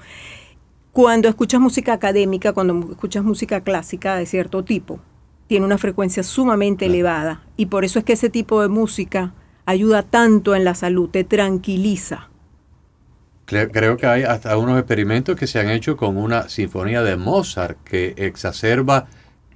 cuando 0.92 1.28
escuchas 1.30 1.62
música 1.62 1.94
académica, 1.94 2.54
cuando 2.54 2.92
escuchas 2.92 3.24
música 3.24 3.62
clásica 3.62 4.16
de 4.16 4.26
cierto 4.26 4.64
tipo, 4.64 5.00
tiene 5.48 5.66
una 5.66 5.78
frecuencia 5.78 6.24
sumamente 6.24 6.88
elevada. 6.88 7.42
Y 7.56 7.68
por 7.68 7.86
eso 7.86 8.00
es 8.00 8.06
que 8.06 8.14
ese 8.14 8.30
tipo 8.30 8.62
de 8.62 8.68
música 8.68 9.34
ayuda 9.66 10.04
tanto 10.04 10.56
en 10.56 10.64
la 10.64 10.76
salud, 10.76 11.10
te 11.10 11.24
tranquiliza. 11.24 12.30
Creo 13.46 13.96
que 13.96 14.08
hay 14.08 14.24
hasta 14.24 14.58
unos 14.58 14.78
experimentos 14.78 15.38
que 15.38 15.48
se 15.48 15.60
han 15.60 15.70
hecho 15.70 15.96
con 15.96 16.18
una 16.18 16.50
sinfonía 16.50 17.02
de 17.02 17.16
Mozart 17.16 17.78
que 17.84 18.14
exacerba 18.18 19.08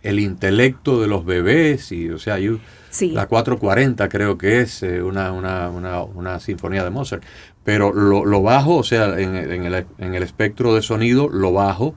el 0.04 0.20
intelecto 0.20 1.02
de 1.02 1.08
los 1.08 1.26
bebés 1.26 1.92
y 1.92 2.10
o 2.10 2.18
sea, 2.18 2.38
la 2.40 3.28
440 3.28 4.10
creo 4.10 4.38
que 4.38 4.62
es 4.62 4.84
eh, 4.84 5.02
una, 5.02 5.32
una, 5.32 5.70
una, 5.70 6.02
una, 6.04 6.40
sinfonía 6.40 6.84
de 6.84 6.90
Mozart, 6.90 7.24
pero 7.64 7.94
lo, 7.94 8.26
lo 8.26 8.42
bajo, 8.42 8.78
o 8.78 8.84
sea, 8.84 9.20
en, 9.20 9.36
en, 9.36 9.64
el, 9.66 9.86
en 10.00 10.16
el 10.16 10.24
espectro 10.24 10.74
de 10.74 10.82
sonido, 10.82 11.30
lo 11.30 11.54
bajo 11.54 11.96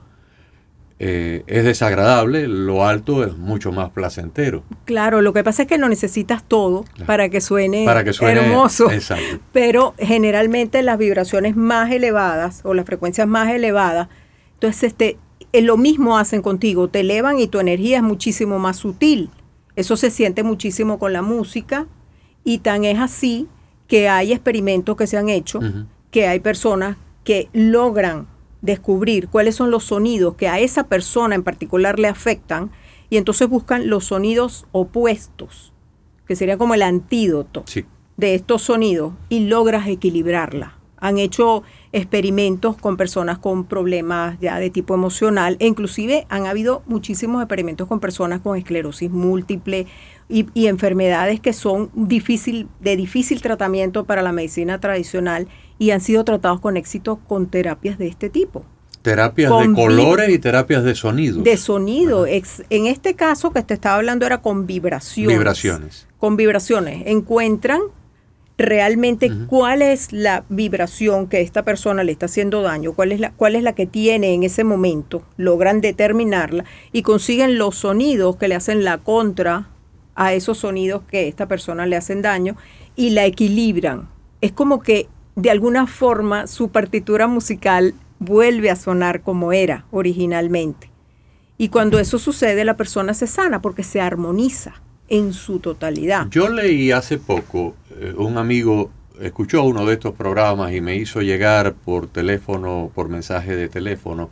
eh, 1.01 1.43
es 1.49 1.65
desagradable, 1.65 2.47
lo 2.47 2.87
alto 2.87 3.25
es 3.25 3.37
mucho 3.37 3.73
más 3.73 3.91
placentero. 3.91 4.63
Claro, 4.85 5.23
lo 5.23 5.33
que 5.33 5.43
pasa 5.43 5.63
es 5.63 5.69
que 5.69 5.77
no 5.77 5.89
necesitas 5.89 6.45
todo 6.45 6.85
para, 7.05 7.29
que 7.31 7.41
suene 7.41 7.85
para 7.85 8.05
que 8.05 8.13
suene 8.13 8.41
hermoso. 8.41 8.91
Exacto. 8.91 9.41
Pero 9.53 9.95
generalmente 9.99 10.83
las 10.83 10.97
vibraciones 10.97 11.57
más 11.57 11.91
elevadas 11.91 12.61
o 12.63 12.75
las 12.75 12.87
frecuencias 12.87 13.27
más 13.27 13.51
elevadas, 13.51 14.09
entonces 14.55 14.85
este, 14.85 15.19
lo 15.63 15.77
mismo 15.77 16.19
hacen 16.19 16.43
contigo, 16.43 16.89
te 16.89 17.01
elevan 17.01 17.39
y 17.39 17.47
tu 17.47 17.61
energía 17.61 17.99
es 17.99 18.03
muchísimo 18.03 18.59
más 18.59 18.77
sutil. 18.77 19.31
Eso 19.77 19.97
se 19.97 20.11
siente 20.11 20.43
muchísimo 20.43 20.99
con 20.99 21.13
la 21.13 21.23
música 21.23 21.87
y 22.45 22.59
tan 22.59 22.85
es 22.85 22.99
así 22.99 23.49
que 23.87 24.09
hay 24.09 24.33
experimentos 24.33 24.97
que 24.97 25.07
se 25.07 25.17
han 25.17 25.29
hecho, 25.29 25.61
que 26.11 26.27
hay 26.27 26.41
personas 26.41 26.97
que 27.25 27.49
logran 27.53 28.27
descubrir 28.63 29.29
cuáles 29.29 29.57
son 29.57 29.71
los 29.71 29.85
sonidos 29.85 30.37
que 30.37 30.49
a 30.49 30.59
esa 30.59 30.85
persona 30.85 31.35
en 31.35 31.43
particular 31.43 31.99
le 31.99 32.09
afectan 32.09 32.71
y 33.11 33.17
entonces 33.17 33.49
buscan 33.49 33.89
los 33.89 34.07
sonidos 34.07 34.67
opuestos, 34.73 35.73
que 36.27 36.37
sería 36.37 36.57
como 36.57 36.75
el 36.75 36.83
antídoto 36.83 37.65
de 38.17 38.35
estos 38.35 38.63
sonidos 38.63 39.13
y 39.29 39.41
logras 39.41 39.87
equilibrarla. 39.89 40.74
Han 41.05 41.19
hecho 41.19 41.63
experimentos 41.93 42.77
con 42.77 42.97
personas 42.97 43.39
con 43.39 43.65
problemas 43.65 44.39
ya 44.41 44.59
de 44.59 44.71
tipo 44.71 44.95
emocional 44.95 45.57
e 45.61 45.67
inclusive 45.67 46.27
han 46.31 46.47
habido 46.47 46.83
muchísimos 46.87 47.43
experimentos 47.43 47.87
con 47.87 48.01
personas 48.01 48.41
con 48.41 48.57
esclerosis 48.57 49.11
múltiple 49.11 49.87
y, 50.29 50.47
y 50.55 50.67
enfermedades 50.69 51.41
que 51.41 51.53
son 51.53 51.91
difícil, 51.95 52.69
de 52.81 52.97
difícil 52.97 53.43
tratamiento 53.43 54.05
para 54.05 54.23
la 54.23 54.33
medicina 54.33 54.81
tradicional 54.81 55.47
y 55.79 55.91
han 55.91 56.01
sido 56.01 56.25
tratados 56.25 56.61
con 56.61 56.77
éxito 56.79 57.21
con 57.29 57.49
terapias 57.49 57.99
de 57.99 58.09
este 58.09 58.31
tipo. 58.31 58.65
Terapias 59.03 59.53
de 59.61 59.75
colores 59.75 60.31
y 60.31 60.39
terapias 60.39 60.83
de 60.83 60.95
sonido. 60.95 61.43
De 61.43 61.59
sonido. 61.59 62.27
en 62.27 62.87
este 62.87 63.15
caso 63.15 63.51
que 63.51 63.63
te 63.63 63.75
estaba 63.75 63.97
hablando 63.97 64.25
era 64.25 64.41
con 64.41 64.67
vibraciones. 64.67 65.37
Vibraciones. 65.37 66.09
Con 66.19 66.39
vibraciones. 66.39 67.03
Encuentran 67.05 67.83
realmente 68.57 69.31
cuál 69.49 69.83
es 69.83 70.13
la 70.13 70.45
vibración 70.49 71.27
que 71.29 71.41
esta 71.41 71.65
persona 71.65 72.05
le 72.05 72.13
está 72.13 72.27
haciendo 72.27 72.63
daño, 72.63 72.93
cuál 72.93 73.13
es, 73.13 73.21
la, 73.21 73.33
cuál 73.33 73.57
es 73.57 73.63
la 73.63 73.75
que 73.75 73.87
tiene 73.87 74.35
en 74.35 74.45
ese 74.45 74.63
momento, 74.63 75.23
logran 75.37 75.81
determinarla 75.81 76.65
y 76.93 77.03
consiguen 77.03 77.59
los 77.59 77.77
sonidos 77.77 78.37
que 78.37 78.49
le 78.49 78.55
hacen 78.55 78.85
la 78.85 78.99
contra 78.99 79.69
a 80.15 80.33
esos 80.35 80.59
sonidos 80.59 81.03
que 81.11 81.27
esta 81.27 81.49
persona 81.49 81.87
le 81.87 81.97
hacen 81.97 82.23
daño 82.23 82.57
y 82.95 83.11
la 83.11 83.25
equilibran. 83.25 84.09
Es 84.41 84.53
como 84.53 84.81
que 84.81 85.09
de 85.35 85.51
alguna 85.51 85.87
forma 85.89 86.47
su 86.47 86.69
partitura 86.69 87.27
musical 87.27 87.95
vuelve 88.21 88.71
a 88.71 88.77
sonar 88.77 89.23
como 89.23 89.53
era 89.53 89.85
originalmente. 89.91 90.91
Y 91.59 91.69
cuando 91.69 91.99
eso 91.99 92.19
sucede, 92.19 92.65
la 92.65 92.77
persona 92.77 93.15
se 93.15 93.27
sana 93.27 93.63
porque 93.63 93.83
se 93.83 94.01
armoniza 94.01 94.75
en 95.09 95.33
su 95.33 95.59
totalidad. 95.61 96.29
Yo 96.31 96.49
leí 96.49 96.91
hace 96.91 97.19
poco, 97.19 97.75
un 98.17 98.39
amigo 98.39 98.91
escuchó 99.21 99.63
uno 99.65 99.87
de 99.87 99.95
estos 99.95 100.15
programas 100.15 100.73
y 100.73 100.81
me 100.81 100.97
hizo 100.97 101.23
llegar 101.23 101.75
por 101.75 102.09
teléfono, 102.09 102.91
por 102.95 103.09
mensaje 103.09 103.55
de 103.55 103.69
teléfono, 103.69 104.31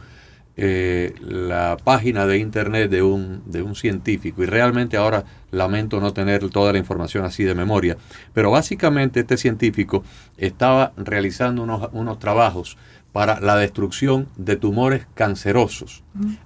eh, 0.57 1.14
la 1.22 1.79
página 1.83 2.27
de 2.27 2.38
internet 2.38 2.90
de 2.90 3.03
un, 3.03 3.42
de 3.46 3.62
un 3.62 3.75
científico. 3.75 4.42
Y 4.42 4.46
realmente 4.46 4.96
ahora 4.96 5.25
lamento 5.51 6.01
no 6.01 6.12
tener 6.12 6.48
toda 6.51 6.72
la 6.72 6.79
información 6.79 7.25
así 7.25 7.44
de 7.44 7.55
memoria, 7.55 7.96
pero 8.35 8.51
básicamente 8.51 9.20
este 9.20 9.37
científico 9.37 10.05
estaba 10.37 10.92
realizando 10.96 11.62
unos, 11.62 11.88
unos 11.92 12.18
trabajos 12.18 12.77
para 13.12 13.40
la 13.40 13.57
destrucción 13.57 14.29
de 14.37 14.57
tumores 14.57 15.07
cancerosos 15.14 16.03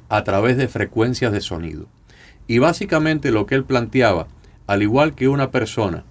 a 0.08 0.24
través 0.24 0.56
de 0.56 0.68
frecuencias 0.68 1.32
de 1.32 1.40
sonido. 1.40 1.86
Y 2.48 2.58
básicamente 2.58 3.30
lo 3.30 3.46
que 3.46 3.54
él 3.54 3.64
planteaba, 3.64 4.26
al 4.66 4.82
igual 4.82 5.14
que 5.14 5.28
una 5.28 5.52
persona 5.52 6.04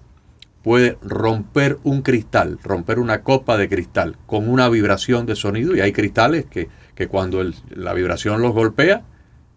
puede 0.66 0.98
romper 1.00 1.78
un 1.84 2.02
cristal, 2.02 2.58
romper 2.60 2.98
una 2.98 3.22
copa 3.22 3.56
de 3.56 3.68
cristal 3.68 4.16
con 4.26 4.50
una 4.50 4.68
vibración 4.68 5.24
de 5.24 5.36
sonido, 5.36 5.76
y 5.76 5.80
hay 5.80 5.92
cristales 5.92 6.44
que 6.46 6.68
que 6.96 7.06
cuando 7.06 7.44
la 7.68 7.92
vibración 7.92 8.42
los 8.42 8.52
golpea, 8.52 9.04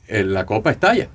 la 0.10 0.46
copa 0.46 0.72
estalla. 0.72 1.10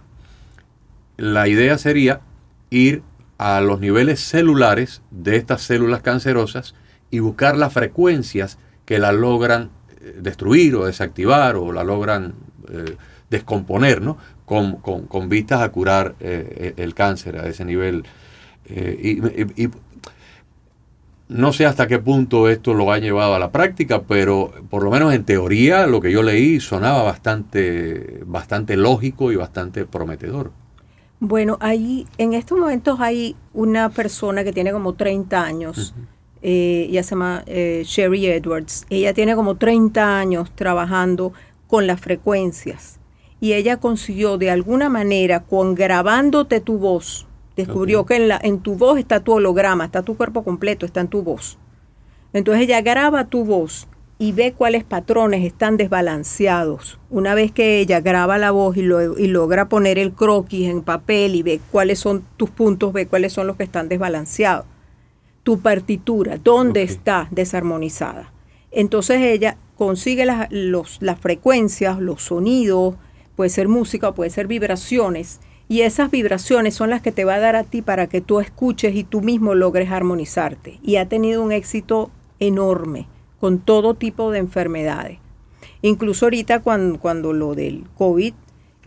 La 1.16 1.46
idea 1.46 1.78
sería 1.78 2.22
ir 2.70 3.02
a 3.36 3.60
los 3.60 3.78
niveles 3.78 4.20
celulares 4.20 5.02
de 5.10 5.36
estas 5.36 5.62
células 5.62 6.00
cancerosas 6.00 6.74
y 7.10 7.18
buscar 7.18 7.56
las 7.56 7.72
frecuencias 7.72 8.58
que 8.86 8.98
la 8.98 9.12
logran 9.12 9.70
eh, 10.00 10.18
destruir 10.20 10.74
o 10.76 10.86
desactivar 10.86 11.56
o 11.56 11.72
la 11.72 11.84
logran 11.84 12.34
eh, 12.70 12.96
descomponer, 13.28 14.00
¿no? 14.00 14.16
Con, 14.46 15.28
vistas 15.28 15.62
a 15.62 15.70
curar 15.70 16.14
eh, 16.20 16.74
el 16.76 16.94
cáncer 16.94 17.38
a 17.38 17.48
ese 17.48 17.64
nivel. 17.64 18.04
Y, 18.68 19.68
no 21.28 21.52
sé 21.52 21.66
hasta 21.66 21.86
qué 21.86 21.98
punto 21.98 22.48
esto 22.48 22.74
lo 22.74 22.92
ha 22.92 22.98
llevado 22.98 23.34
a 23.34 23.38
la 23.38 23.50
práctica, 23.50 24.02
pero 24.02 24.52
por 24.68 24.82
lo 24.82 24.90
menos 24.90 25.14
en 25.14 25.24
teoría 25.24 25.86
lo 25.86 26.00
que 26.00 26.12
yo 26.12 26.22
leí 26.22 26.60
sonaba 26.60 27.02
bastante, 27.02 28.20
bastante 28.26 28.76
lógico 28.76 29.32
y 29.32 29.36
bastante 29.36 29.86
prometedor. 29.86 30.52
Bueno, 31.20 31.56
ahí 31.60 32.06
en 32.18 32.34
estos 32.34 32.58
momentos 32.58 33.00
hay 33.00 33.36
una 33.54 33.88
persona 33.88 34.44
que 34.44 34.52
tiene 34.52 34.72
como 34.72 34.92
30 34.92 35.42
años, 35.42 35.94
eh, 36.46 36.88
ella 36.90 37.02
se 37.02 37.10
llama 37.10 37.42
eh, 37.46 37.82
Sherry 37.86 38.26
Edwards. 38.26 38.84
Ella 38.90 39.14
tiene 39.14 39.34
como 39.34 39.56
30 39.56 40.18
años 40.18 40.50
trabajando 40.54 41.32
con 41.66 41.86
las 41.86 41.98
frecuencias 42.00 43.00
y 43.40 43.54
ella 43.54 43.78
consiguió 43.78 44.36
de 44.36 44.50
alguna 44.50 44.90
manera, 44.90 45.44
con 45.44 45.74
grabándote 45.74 46.60
tu 46.60 46.76
voz, 46.78 47.26
Descubrió 47.56 48.04
que 48.04 48.16
en, 48.16 48.28
la, 48.28 48.40
en 48.42 48.60
tu 48.60 48.74
voz 48.76 48.98
está 48.98 49.20
tu 49.20 49.32
holograma, 49.32 49.84
está 49.84 50.02
tu 50.02 50.16
cuerpo 50.16 50.42
completo, 50.42 50.86
está 50.86 51.00
en 51.00 51.08
tu 51.08 51.22
voz. 51.22 51.58
Entonces 52.32 52.64
ella 52.64 52.80
graba 52.82 53.26
tu 53.26 53.44
voz 53.44 53.86
y 54.18 54.32
ve 54.32 54.52
cuáles 54.52 54.84
patrones 54.84 55.44
están 55.44 55.76
desbalanceados. 55.76 56.98
Una 57.10 57.34
vez 57.34 57.52
que 57.52 57.80
ella 57.80 58.00
graba 58.00 58.38
la 58.38 58.52
voz 58.52 58.76
y, 58.76 58.82
logra 58.82 59.68
poner 59.68 59.98
el 59.98 60.12
croquis 60.12 60.68
en 60.68 60.82
papel 60.82 61.34
y 61.34 61.42
ve 61.42 61.60
cuáles 61.70 61.98
son 61.98 62.24
tus 62.36 62.50
puntos, 62.50 62.92
ve 62.92 63.06
cuáles 63.06 63.32
son 63.32 63.46
los 63.46 63.56
que 63.56 63.64
están 63.64 63.88
desbalanceados. 63.88 64.66
Tu 65.42 65.60
partitura, 65.60 66.38
dónde 66.38 66.82
está 66.82 67.28
desarmonizada. 67.30 68.32
Entonces 68.70 69.20
ella 69.20 69.56
consigue 69.76 70.24
las, 70.24 70.48
las 70.50 71.20
frecuencias, 71.20 71.98
los 72.00 72.22
sonidos, 72.22 72.94
puede 73.36 73.50
ser 73.50 73.68
música 73.68 74.12
puede 74.12 74.30
ser 74.30 74.46
vibraciones. 74.46 75.40
Y 75.68 75.80
esas 75.80 76.10
vibraciones 76.10 76.74
son 76.74 76.90
las 76.90 77.00
que 77.00 77.12
te 77.12 77.24
va 77.24 77.36
a 77.36 77.40
dar 77.40 77.56
a 77.56 77.64
ti 77.64 77.80
para 77.80 78.06
que 78.06 78.20
tú 78.20 78.40
escuches 78.40 78.94
y 78.94 79.04
tú 79.04 79.22
mismo 79.22 79.54
logres 79.54 79.90
armonizarte. 79.90 80.78
Y 80.82 80.96
ha 80.96 81.08
tenido 81.08 81.42
un 81.42 81.52
éxito 81.52 82.10
enorme 82.38 83.06
con 83.40 83.58
todo 83.58 83.94
tipo 83.94 84.30
de 84.30 84.38
enfermedades. 84.38 85.18
Incluso 85.82 86.26
ahorita 86.26 86.60
cuando, 86.60 86.98
cuando 86.98 87.32
lo 87.32 87.54
del 87.54 87.84
COVID, 87.96 88.34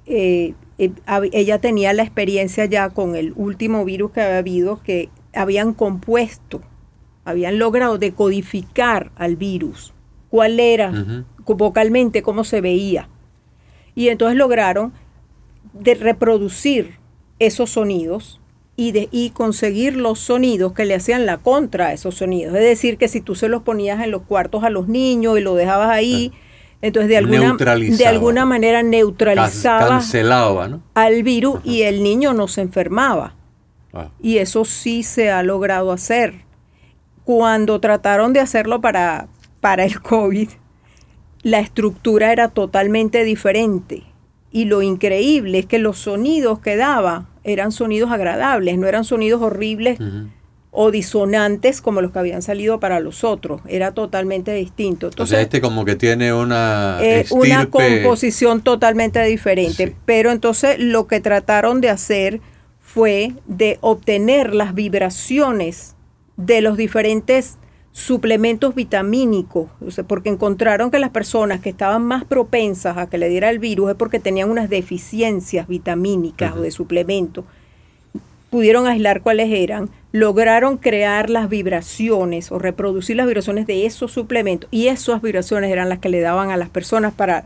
eh, 0.06 0.54
eh, 0.78 0.92
ella 1.32 1.60
tenía 1.60 1.94
la 1.94 2.04
experiencia 2.04 2.66
ya 2.66 2.90
con 2.90 3.16
el 3.16 3.34
último 3.36 3.84
virus 3.86 4.12
que 4.12 4.22
había 4.22 4.38
habido, 4.38 4.82
que 4.84 5.10
habían 5.34 5.74
compuesto, 5.74 6.62
habían 7.26 7.60
logrado 7.60 7.98
decodificar 7.98 9.12
al 9.16 9.36
virus, 9.36 9.94
cuál 10.30 10.60
era 10.60 10.92
vocalmente, 11.46 12.22
cómo 12.22 12.44
se 12.44 12.62
veía. 12.62 13.10
Y 13.96 14.10
entonces 14.10 14.38
lograron 14.38 14.94
de 15.80 15.96
reproducir 15.96 16.98
esos 17.40 17.72
sonidos 17.72 18.40
y, 18.76 18.92
de, 18.92 19.10
y 19.12 19.32
conseguir 19.32 19.96
los 19.98 20.20
sonidos 20.20 20.74
que 20.74 20.86
le 20.86 20.96
hacían 20.96 21.26
la 21.26 21.38
contra 21.38 21.88
a 21.88 21.94
esos 21.94 22.16
sonidos. 22.16 22.56
Es 22.56 22.64
decir, 22.64 22.98
que 22.98 23.08
si 23.08 23.22
tú 23.22 23.36
se 23.36 23.50
los 23.50 23.64
ponías 23.64 24.04
en 24.04 24.12
los 24.12 24.22
cuartos 24.22 24.64
a 24.64 24.70
los 24.70 24.88
niños 24.88 25.38
y 25.38 25.42
lo 25.42 25.56
dejabas 25.56 25.90
ahí, 25.90 26.32
entonces 26.82 27.10
de 27.10 27.18
alguna, 27.18 27.56
de 27.58 28.06
alguna 28.06 28.46
manera 28.46 28.84
neutralizaba 28.84 29.88
Cancelaba, 29.88 30.80
al 30.94 31.24
virus 31.24 31.60
y 31.64 31.82
el 31.82 32.04
niño 32.04 32.34
no 32.34 32.48
se 32.48 32.62
enfermaba. 32.62 33.34
Ah. 33.94 34.10
Y 34.22 34.38
eso 34.38 34.64
sí 34.64 35.02
se 35.02 35.32
ha 35.32 35.42
logrado 35.42 35.92
hacer. 35.92 36.46
Cuando 37.24 37.80
trataron 37.80 38.32
de 38.32 38.42
hacerlo 38.42 38.80
para, 38.80 39.28
para 39.60 39.86
el 39.86 40.00
COVID, 40.02 40.50
la 41.42 41.60
estructura 41.60 42.32
era 42.32 42.50
totalmente 42.50 43.24
diferente. 43.24 44.04
Y 44.58 44.66
lo 44.66 44.82
increíble 44.82 45.60
es 45.60 45.66
que 45.68 45.78
los 45.78 46.00
sonidos 46.00 46.58
que 46.58 46.78
daba 46.78 47.28
eran 47.44 47.72
sonidos 47.72 48.10
agradables, 48.10 48.80
no 48.80 48.88
eran 48.88 49.04
sonidos 49.04 49.40
horribles 49.40 50.00
o 50.72 50.90
disonantes 50.90 51.80
como 51.80 52.02
los 52.02 52.12
que 52.12 52.18
habían 52.18 52.42
salido 52.42 52.80
para 52.80 53.00
los 53.00 53.24
otros. 53.24 53.62
Era 53.68 53.92
totalmente 53.92 54.52
distinto. 54.54 55.10
Entonces, 55.10 55.32
o 55.32 55.36
sea, 55.36 55.42
este 55.42 55.62
como 55.62 55.86
que 55.86 55.96
tiene 55.96 56.34
una... 56.34 56.98
Eh, 57.04 57.28
una 57.30 57.68
composición 57.68 58.62
totalmente 58.62 59.24
diferente. 59.26 59.96
Pero 60.08 60.32
entonces 60.32 60.80
lo 60.80 61.06
que 61.06 61.20
trataron 61.20 61.80
de 61.80 61.92
hacer 61.92 62.42
fue 62.82 63.34
de 63.46 63.78
obtener 63.82 64.56
las 64.56 64.74
vibraciones 64.74 65.96
de 66.36 66.62
los 66.62 66.78
diferentes 66.78 67.60
suplementos 67.98 68.76
vitamínicos, 68.76 69.72
porque 70.06 70.30
encontraron 70.30 70.92
que 70.92 71.00
las 71.00 71.10
personas 71.10 71.62
que 71.62 71.70
estaban 71.70 72.06
más 72.06 72.24
propensas 72.26 72.96
a 72.96 73.10
que 73.10 73.18
le 73.18 73.28
diera 73.28 73.50
el 73.50 73.58
virus 73.58 73.90
es 73.90 73.96
porque 73.96 74.20
tenían 74.20 74.52
unas 74.52 74.70
deficiencias 74.70 75.68
vitamínicas 75.68 76.56
o 76.56 76.62
de 76.62 76.70
suplementos. 76.70 77.44
Pudieron 78.52 78.86
aislar 78.86 79.22
cuáles 79.22 79.52
eran, 79.52 79.90
lograron 80.12 80.78
crear 80.78 81.32
las 81.32 81.50
vibraciones 81.50 82.52
o 82.52 82.60
reproducir 82.60 83.16
las 83.16 83.26
vibraciones 83.26 83.66
de 83.66 83.88
esos 83.88 84.12
suplementos 84.12 84.70
y 84.70 84.90
esas 84.90 85.20
vibraciones 85.20 85.72
eran 85.72 85.90
las 85.90 85.98
que 85.98 86.10
le 86.10 86.20
daban 86.20 86.52
a 86.52 86.58
las 86.58 86.70
personas 86.70 87.16
para 87.16 87.46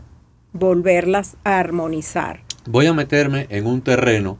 volverlas 0.52 1.38
a 1.44 1.60
armonizar. 1.60 2.40
Voy 2.66 2.84
a 2.84 2.92
meterme 2.92 3.46
en 3.48 3.66
un 3.66 3.80
terreno 3.80 4.36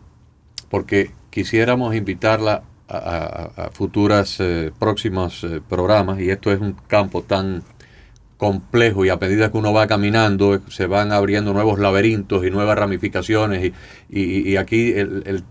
porque 0.68 1.10
quisiéramos 1.30 1.94
invitarla 1.94 2.64
a, 2.92 3.70
futuras 3.72 4.36
eh, 4.40 4.70
próximos 4.78 5.44
eh, 5.44 5.60
programas 5.66 6.20
y 6.20 6.30
esto 6.30 6.52
es 6.52 6.60
un 6.60 6.74
campo 6.86 7.22
tan 7.22 7.62
complejo 8.36 9.04
y 9.04 9.08
a 9.08 9.16
medida 9.16 9.52
que 9.52 9.56
uno 9.56 9.72
va 9.72 9.86
caminando 9.86 10.60
se 10.68 10.86
van 10.86 11.12
abriendo 11.12 11.52
nuevos 11.52 11.78
laberintos 11.78 12.44
y 12.44 12.50
nuevas 12.50 12.76
ramificaciones 12.76 13.72
y, 14.10 14.56
aquí 14.56 14.92
el, 14.92 15.44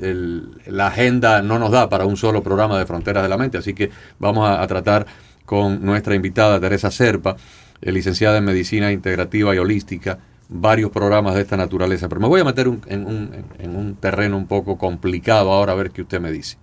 el, 0.00 0.48
la 0.66 0.86
agenda 0.86 1.42
no 1.42 1.58
nos 1.58 1.70
da 1.70 1.88
para 1.90 2.06
un 2.06 2.16
solo 2.16 2.42
programa 2.42 2.78
de 2.78 2.86
Fronteras 2.86 3.22
de 3.22 3.28
la 3.28 3.36
Mente, 3.36 3.58
así 3.58 3.74
que 3.74 3.90
vamos 4.18 4.48
a, 4.48 4.66
tratar 4.66 5.06
con 5.44 5.84
nuestra 5.84 6.14
invitada 6.14 6.58
Teresa 6.58 6.90
Serpa, 6.90 7.36
eh, 7.82 7.92
licenciada 7.92 8.38
en 8.38 8.44
Medicina 8.44 8.90
Integrativa 8.90 9.54
y 9.54 9.58
Holística, 9.58 10.18
varios 10.48 10.90
programas 10.90 11.34
de 11.34 11.42
esta 11.42 11.58
naturaleza, 11.58 12.08
pero 12.08 12.22
me 12.22 12.28
voy 12.28 12.40
a 12.40 12.44
meter 12.44 12.66
en, 12.86 13.06
un, 13.06 13.44
en 13.58 13.76
un 13.76 13.94
terreno 13.96 14.38
un 14.38 14.46
poco 14.46 14.78
complicado 14.78 15.52
ahora 15.52 15.72
a 15.72 15.76
ver 15.76 15.90
qué 15.90 16.00
usted 16.00 16.18
me 16.18 16.32
dice 16.32 16.56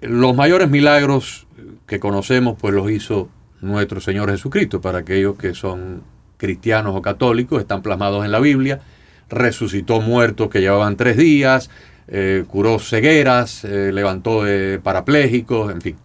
los 0.00 0.34
mayores 0.34 0.70
milagros 0.70 1.46
que 1.86 2.00
conocemos, 2.00 2.56
pues 2.58 2.74
los 2.74 2.90
hizo 2.90 3.28
nuestro 3.60 4.00
Señor 4.00 4.30
Jesucristo. 4.30 4.80
Para 4.80 4.98
aquellos 4.98 5.36
que 5.36 5.54
son 5.54 6.02
cristianos 6.36 6.96
o 6.96 7.02
católicos, 7.02 7.60
están 7.60 7.82
plasmados 7.82 8.24
en 8.24 8.32
la 8.32 8.40
Biblia. 8.40 8.80
Resucitó 9.28 10.00
muertos 10.00 10.48
que 10.48 10.60
llevaban 10.60 10.96
tres 10.96 11.16
días, 11.16 11.70
eh, 12.08 12.44
curó 12.48 12.78
cegueras, 12.78 13.64
eh, 13.64 13.92
levantó 13.92 14.42
parapléjicos, 14.82 15.72
en 15.72 15.80
fin. 15.80 15.96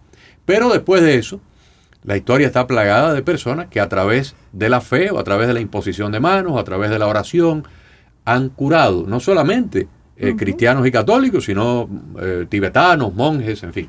Pero 0.44 0.68
después 0.68 1.02
de 1.02 1.16
eso, 1.16 1.40
la 2.04 2.16
historia 2.16 2.46
está 2.46 2.66
plagada 2.66 3.14
de 3.14 3.22
personas 3.22 3.66
que 3.66 3.80
a 3.80 3.88
través 3.88 4.36
de 4.52 4.68
la 4.68 4.80
fe 4.80 5.10
o 5.10 5.18
a 5.18 5.24
través 5.24 5.48
de 5.48 5.54
la 5.54 5.60
imposición 5.60 6.12
de 6.12 6.20
manos, 6.20 6.52
o 6.52 6.58
a 6.58 6.64
través 6.64 6.90
de 6.90 7.00
la 7.00 7.08
oración, 7.08 7.66
han 8.24 8.48
curado 8.50 9.04
no 9.08 9.18
solamente 9.18 9.88
eh, 10.16 10.34
cristianos 10.36 10.86
y 10.86 10.90
católicos, 10.90 11.44
sino 11.44 11.88
eh, 12.20 12.46
tibetanos, 12.48 13.14
monjes, 13.14 13.62
en 13.62 13.72
fin. 13.72 13.88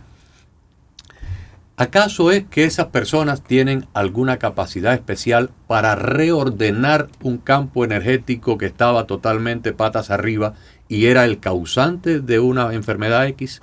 ¿Acaso 1.80 2.32
es 2.32 2.44
que 2.46 2.63
esas 2.63 2.88
personas 2.88 3.44
tienen 3.44 3.86
alguna 3.94 4.38
capacidad 4.38 4.96
especial 4.96 5.52
para 5.68 5.94
reordenar 5.94 7.08
un 7.22 7.38
campo 7.38 7.86
energético 7.86 8.58
que 8.58 8.66
estaba 8.66 9.06
totalmente 9.06 9.74
patas 9.74 10.10
arriba 10.10 10.56
y 10.90 11.06
era 11.06 11.24
el 11.24 11.40
causante 11.40 12.20
de 12.20 12.40
una 12.40 12.74
enfermedad 12.74 13.28
X? 13.28 13.62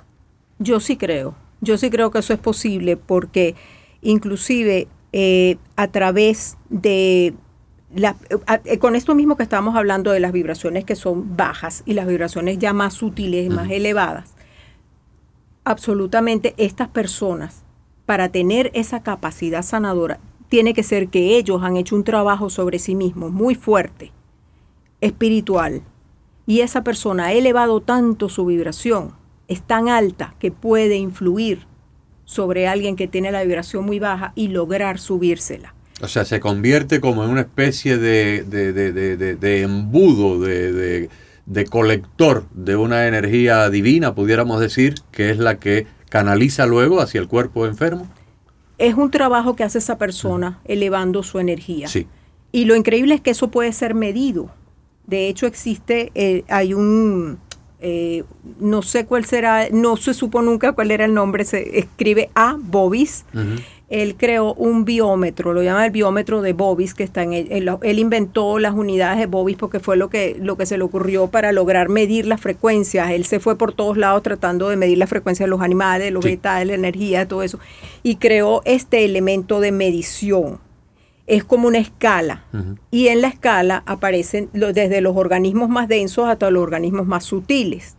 Yo 0.59 0.79
sí 0.79 0.95
creo, 0.95 1.35
yo 1.59 1.77
sí 1.77 1.89
creo 1.89 2.09
que 2.09 2.19
eso 2.19 2.31
es 2.33 2.39
posible 2.39 2.95
porque 2.95 3.55
inclusive 4.01 4.87
eh, 5.11 5.57
a 5.75 5.91
través 5.91 6.57
de 6.69 7.33
eh, 7.95 8.79
con 8.79 8.95
esto 8.95 9.15
mismo 9.15 9.37
que 9.37 9.43
estamos 9.43 9.75
hablando 9.75 10.11
de 10.11 10.19
las 10.19 10.33
vibraciones 10.33 10.83
que 10.83 10.95
son 10.95 11.37
bajas 11.37 11.83
y 11.85 11.93
las 11.93 12.07
vibraciones 12.07 12.59
ya 12.59 12.73
más 12.73 12.93
sutiles, 12.93 13.49
más 13.49 13.69
elevadas, 13.69 14.33
absolutamente 15.63 16.53
estas 16.57 16.89
personas, 16.89 17.63
para 18.05 18.29
tener 18.29 18.69
esa 18.73 19.01
capacidad 19.01 19.63
sanadora, 19.63 20.19
tiene 20.49 20.73
que 20.73 20.83
ser 20.83 21.07
que 21.07 21.37
ellos 21.37 21.63
han 21.63 21.77
hecho 21.77 21.95
un 21.95 22.03
trabajo 22.03 22.49
sobre 22.49 22.79
sí 22.79 22.95
mismos 22.95 23.31
muy 23.31 23.55
fuerte, 23.55 24.11
espiritual, 25.01 25.81
y 26.45 26.59
esa 26.59 26.83
persona 26.83 27.25
ha 27.25 27.33
elevado 27.33 27.81
tanto 27.81 28.29
su 28.29 28.45
vibración, 28.45 29.13
es 29.47 29.61
tan 29.61 29.89
alta 29.89 30.35
que 30.39 30.51
puede 30.51 30.97
influir 30.97 31.65
sobre 32.25 32.67
alguien 32.67 32.95
que 32.95 33.07
tiene 33.07 33.31
la 33.31 33.43
vibración 33.43 33.85
muy 33.85 33.99
baja 33.99 34.33
y 34.35 34.49
lograr 34.49 34.99
subírsela. 34.99 35.74
O 36.01 36.07
sea, 36.07 36.25
se 36.25 36.39
convierte 36.39 36.99
como 36.99 37.23
en 37.23 37.29
una 37.29 37.41
especie 37.41 37.97
de, 37.97 38.43
de, 38.43 38.73
de, 38.73 39.35
de 39.35 39.61
embudo, 39.61 40.39
de, 40.41 41.09
colector 41.69 42.45
de 42.53 42.75
una 42.75 43.07
energía 43.07 43.69
divina, 43.69 44.13
pudiéramos 44.13 44.59
decir, 44.59 44.95
que 45.11 45.29
es 45.29 45.37
la 45.37 45.57
que 45.57 45.87
canaliza 46.09 46.65
luego 46.65 46.99
hacia 46.99 47.21
el 47.21 47.27
cuerpo 47.27 47.65
enfermo. 47.65 48.09
Es 48.77 48.95
un 48.95 49.09
trabajo 49.09 49.55
que 49.55 49.63
hace 49.63 49.77
esa 49.77 49.97
persona 49.97 50.59
elevando 50.65 51.23
su 51.23 51.39
energía. 51.39 51.87
Sí. 51.87 52.07
Y 52.51 52.65
lo 52.65 52.75
increíble 52.75 53.15
es 53.15 53.21
que 53.21 53.31
eso 53.31 53.49
puede 53.49 53.71
ser 53.71 53.95
medido. 53.95 54.49
De 55.07 55.29
hecho, 55.29 55.45
existe, 55.45 56.11
eh, 56.13 56.43
hay 56.49 56.73
un, 56.73 57.37
eh, 57.79 58.23
no 58.59 58.81
sé 58.81 59.05
cuál 59.05 59.25
será, 59.25 59.67
no 59.71 59.95
se 59.95 60.13
supo 60.13 60.41
nunca 60.41 60.73
cuál 60.73 60.91
era 60.91 61.05
el 61.05 61.13
nombre, 61.13 61.45
se 61.45 61.77
escribe 61.77 62.29
A, 62.33 62.57
Bobis 62.59 63.25
él 64.01 64.15
creó 64.17 64.53
un 64.53 64.83
biómetro, 64.83 65.53
lo 65.53 65.63
llama 65.63 65.85
el 65.85 65.91
biómetro 65.91 66.41
de 66.41 66.53
Bobis, 66.53 66.93
que 66.93 67.03
está 67.03 67.23
en 67.23 67.33
él, 67.33 67.99
inventó 67.99 68.59
las 68.59 68.73
unidades 68.73 69.19
de 69.19 69.25
Bobis 69.25 69.55
porque 69.55 69.79
fue 69.79 69.95
lo 69.95 70.09
que, 70.09 70.35
lo 70.39 70.57
que 70.57 70.65
se 70.65 70.77
le 70.77 70.83
ocurrió 70.83 71.27
para 71.27 71.51
lograr 71.51 71.87
medir 71.87 72.25
las 72.25 72.41
frecuencias. 72.41 73.11
Él 73.11 73.25
se 73.25 73.39
fue 73.39 73.57
por 73.57 73.73
todos 73.73 73.97
lados 73.97 74.23
tratando 74.23 74.69
de 74.69 74.75
medir 74.75 74.97
la 74.97 75.07
frecuencia 75.07 75.45
de 75.45 75.49
los 75.49 75.61
animales, 75.61 76.05
de 76.05 76.11
los 76.11 76.23
vegetales, 76.23 76.67
la 76.67 76.73
energía, 76.73 77.27
todo 77.27 77.43
eso, 77.43 77.59
y 78.03 78.17
creó 78.17 78.61
este 78.65 79.05
elemento 79.05 79.59
de 79.59 79.71
medición. 79.71 80.59
Es 81.27 81.43
como 81.43 81.67
una 81.67 81.79
escala, 81.79 82.43
y 82.91 83.07
en 83.07 83.21
la 83.21 83.29
escala 83.29 83.81
aparecen 83.85 84.49
desde 84.53 85.01
los 85.01 85.15
organismos 85.15 85.69
más 85.69 85.87
densos 85.87 86.27
hasta 86.27 86.51
los 86.51 86.61
organismos 86.61 87.07
más 87.07 87.23
sutiles. 87.23 87.95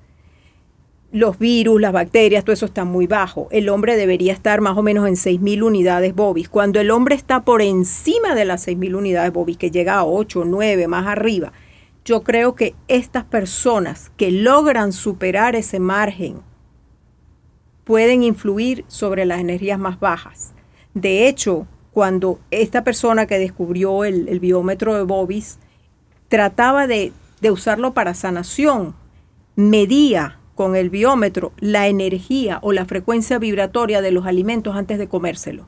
Los 1.12 1.38
virus, 1.38 1.80
las 1.80 1.92
bacterias, 1.92 2.44
todo 2.44 2.52
eso 2.52 2.66
está 2.66 2.84
muy 2.84 3.06
bajo. 3.06 3.48
El 3.50 3.68
hombre 3.68 3.96
debería 3.96 4.32
estar 4.32 4.60
más 4.60 4.76
o 4.76 4.82
menos 4.82 5.06
en 5.06 5.14
6.000 5.14 5.62
unidades 5.62 6.14
bobis. 6.14 6.48
Cuando 6.48 6.80
el 6.80 6.90
hombre 6.90 7.14
está 7.14 7.44
por 7.44 7.62
encima 7.62 8.34
de 8.34 8.44
las 8.44 8.66
6.000 8.66 8.96
unidades 8.96 9.32
bobis, 9.32 9.56
que 9.56 9.70
llega 9.70 9.94
a 9.94 10.04
8, 10.04 10.44
9, 10.46 10.88
más 10.88 11.06
arriba, 11.06 11.52
yo 12.04 12.22
creo 12.22 12.54
que 12.54 12.74
estas 12.88 13.24
personas 13.24 14.10
que 14.16 14.30
logran 14.30 14.92
superar 14.92 15.56
ese 15.56 15.80
margen 15.80 16.40
pueden 17.84 18.22
influir 18.22 18.84
sobre 18.88 19.24
las 19.24 19.40
energías 19.40 19.78
más 19.78 20.00
bajas. 20.00 20.52
De 20.94 21.28
hecho, 21.28 21.66
cuando 21.92 22.40
esta 22.50 22.84
persona 22.84 23.26
que 23.26 23.38
descubrió 23.38 24.04
el, 24.04 24.38
biómetro 24.40 24.94
de 24.94 25.02
Bobis 25.02 25.58
trataba 26.28 26.86
de, 26.86 27.12
de 27.40 27.50
usarlo 27.50 27.94
para 27.94 28.14
sanación, 28.14 28.94
medía 29.54 30.38
con 30.56 30.74
el 30.74 30.90
biómetro 30.90 31.52
la 31.60 31.86
energía 31.86 32.58
o 32.62 32.72
la 32.72 32.86
frecuencia 32.86 33.38
vibratoria 33.38 34.02
de 34.02 34.10
los 34.10 34.26
alimentos 34.26 34.74
antes 34.74 34.98
de 34.98 35.06
comérselo. 35.06 35.66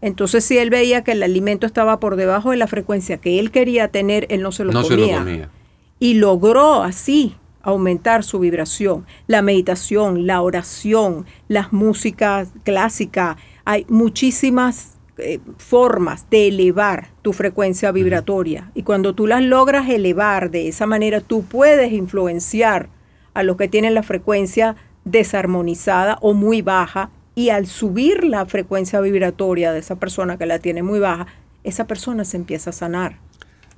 Entonces, 0.00 0.44
si 0.44 0.56
él 0.56 0.70
veía 0.70 1.04
que 1.04 1.12
el 1.12 1.22
alimento 1.22 1.66
estaba 1.66 2.00
por 2.00 2.16
debajo 2.16 2.52
de 2.52 2.56
la 2.56 2.66
frecuencia 2.66 3.18
que 3.18 3.38
él 3.38 3.50
quería 3.50 3.88
tener, 3.88 4.26
él 4.30 4.40
no 4.40 4.52
se 4.52 4.64
lo, 4.64 4.72
comía. 4.72 5.50
Y 5.98 6.14
logró 6.14 6.82
así 6.82 7.36
aumentar 7.62 8.24
su 8.24 8.38
vibración. 8.38 9.04
La 9.26 9.42
meditación, 9.42 10.26
la 10.26 10.40
oración, 10.40 11.26
las 11.48 11.72
músicas 11.72 12.52
clásicas, 12.62 13.36
hay 13.64 13.84
muchísimas 13.88 14.98
eh, 15.18 15.40
formas 15.58 16.28
de 16.30 16.48
elevar 16.48 17.08
tu 17.22 17.32
frecuencia 17.32 17.92
vibratoria. 17.92 18.70
Y 18.74 18.82
cuando 18.82 19.14
tú 19.14 19.26
las 19.26 19.42
logras 19.42 19.88
elevar 19.88 20.50
de 20.50 20.68
esa 20.68 20.86
manera, 20.86 21.20
tú 21.20 21.42
puedes 21.44 21.92
influenciar 21.92 22.88
a 23.34 23.42
los 23.42 23.56
que 23.56 23.68
tienen 23.68 23.94
la 23.94 24.02
frecuencia 24.02 24.76
desarmonizada 25.04 26.18
o 26.22 26.32
muy 26.32 26.62
baja 26.62 27.10
y 27.34 27.50
al 27.50 27.66
subir 27.66 28.24
la 28.24 28.46
frecuencia 28.46 29.00
vibratoria 29.00 29.72
de 29.72 29.80
esa 29.80 29.96
persona 29.96 30.38
que 30.38 30.46
la 30.46 30.60
tiene 30.60 30.82
muy 30.82 31.00
baja, 31.00 31.26
esa 31.64 31.86
persona 31.86 32.24
se 32.24 32.36
empieza 32.36 32.70
a 32.70 32.72
sanar. 32.72 33.18